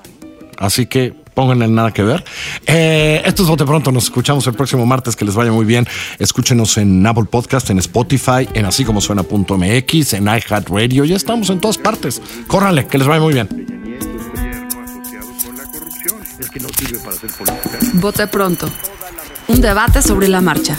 Así 0.56 0.86
que 0.86 1.12
pónganle 1.34 1.66
el 1.66 1.74
nada 1.74 1.92
que 1.92 2.02
ver. 2.02 2.24
Eh, 2.66 3.20
esto 3.26 3.42
es 3.42 3.48
Bote 3.50 3.66
Pronto. 3.66 3.92
Nos 3.92 4.04
escuchamos 4.04 4.46
el 4.46 4.54
próximo 4.54 4.86
martes. 4.86 5.16
Que 5.16 5.26
les 5.26 5.34
vaya 5.34 5.52
muy 5.52 5.66
bien. 5.66 5.86
Escúchenos 6.18 6.78
en 6.78 7.06
Apple 7.06 7.26
Podcast, 7.30 7.68
en 7.68 7.78
Spotify, 7.78 8.48
en 8.54 8.64
así 8.64 8.86
como 8.86 9.02
suena.mx, 9.02 10.14
en 10.14 10.24
iHeartRadio. 10.24 11.04
Ya 11.04 11.14
estamos 11.14 11.50
en 11.50 11.60
todas 11.60 11.76
partes. 11.76 12.22
Córranle, 12.46 12.86
que 12.86 12.96
les 12.96 13.06
vaya 13.06 13.20
muy 13.20 13.34
bien. 13.34 13.48
Vote 17.92 18.26
pronto. 18.28 18.66
Un 19.48 19.60
debate 19.60 20.00
sobre 20.00 20.28
la 20.28 20.40
marcha. 20.40 20.78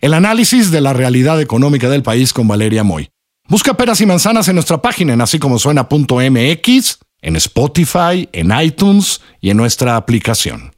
el 0.00 0.14
análisis 0.14 0.70
de 0.70 0.80
la 0.80 0.92
realidad 0.92 1.40
económica 1.40 1.88
del 1.88 2.02
país 2.02 2.32
con 2.32 2.48
Valeria 2.48 2.84
Moy. 2.84 3.10
Busca 3.48 3.74
Peras 3.74 4.00
y 4.00 4.06
Manzanas 4.06 4.48
en 4.48 4.54
nuestra 4.54 4.80
página 4.80 5.12
en 5.12 5.20
así 5.20 5.38
como 5.38 5.58
suena.mx, 5.58 6.98
en 7.22 7.36
Spotify, 7.36 8.28
en 8.32 8.52
iTunes 8.60 9.20
y 9.40 9.50
en 9.50 9.56
nuestra 9.56 9.96
aplicación. 9.96 10.72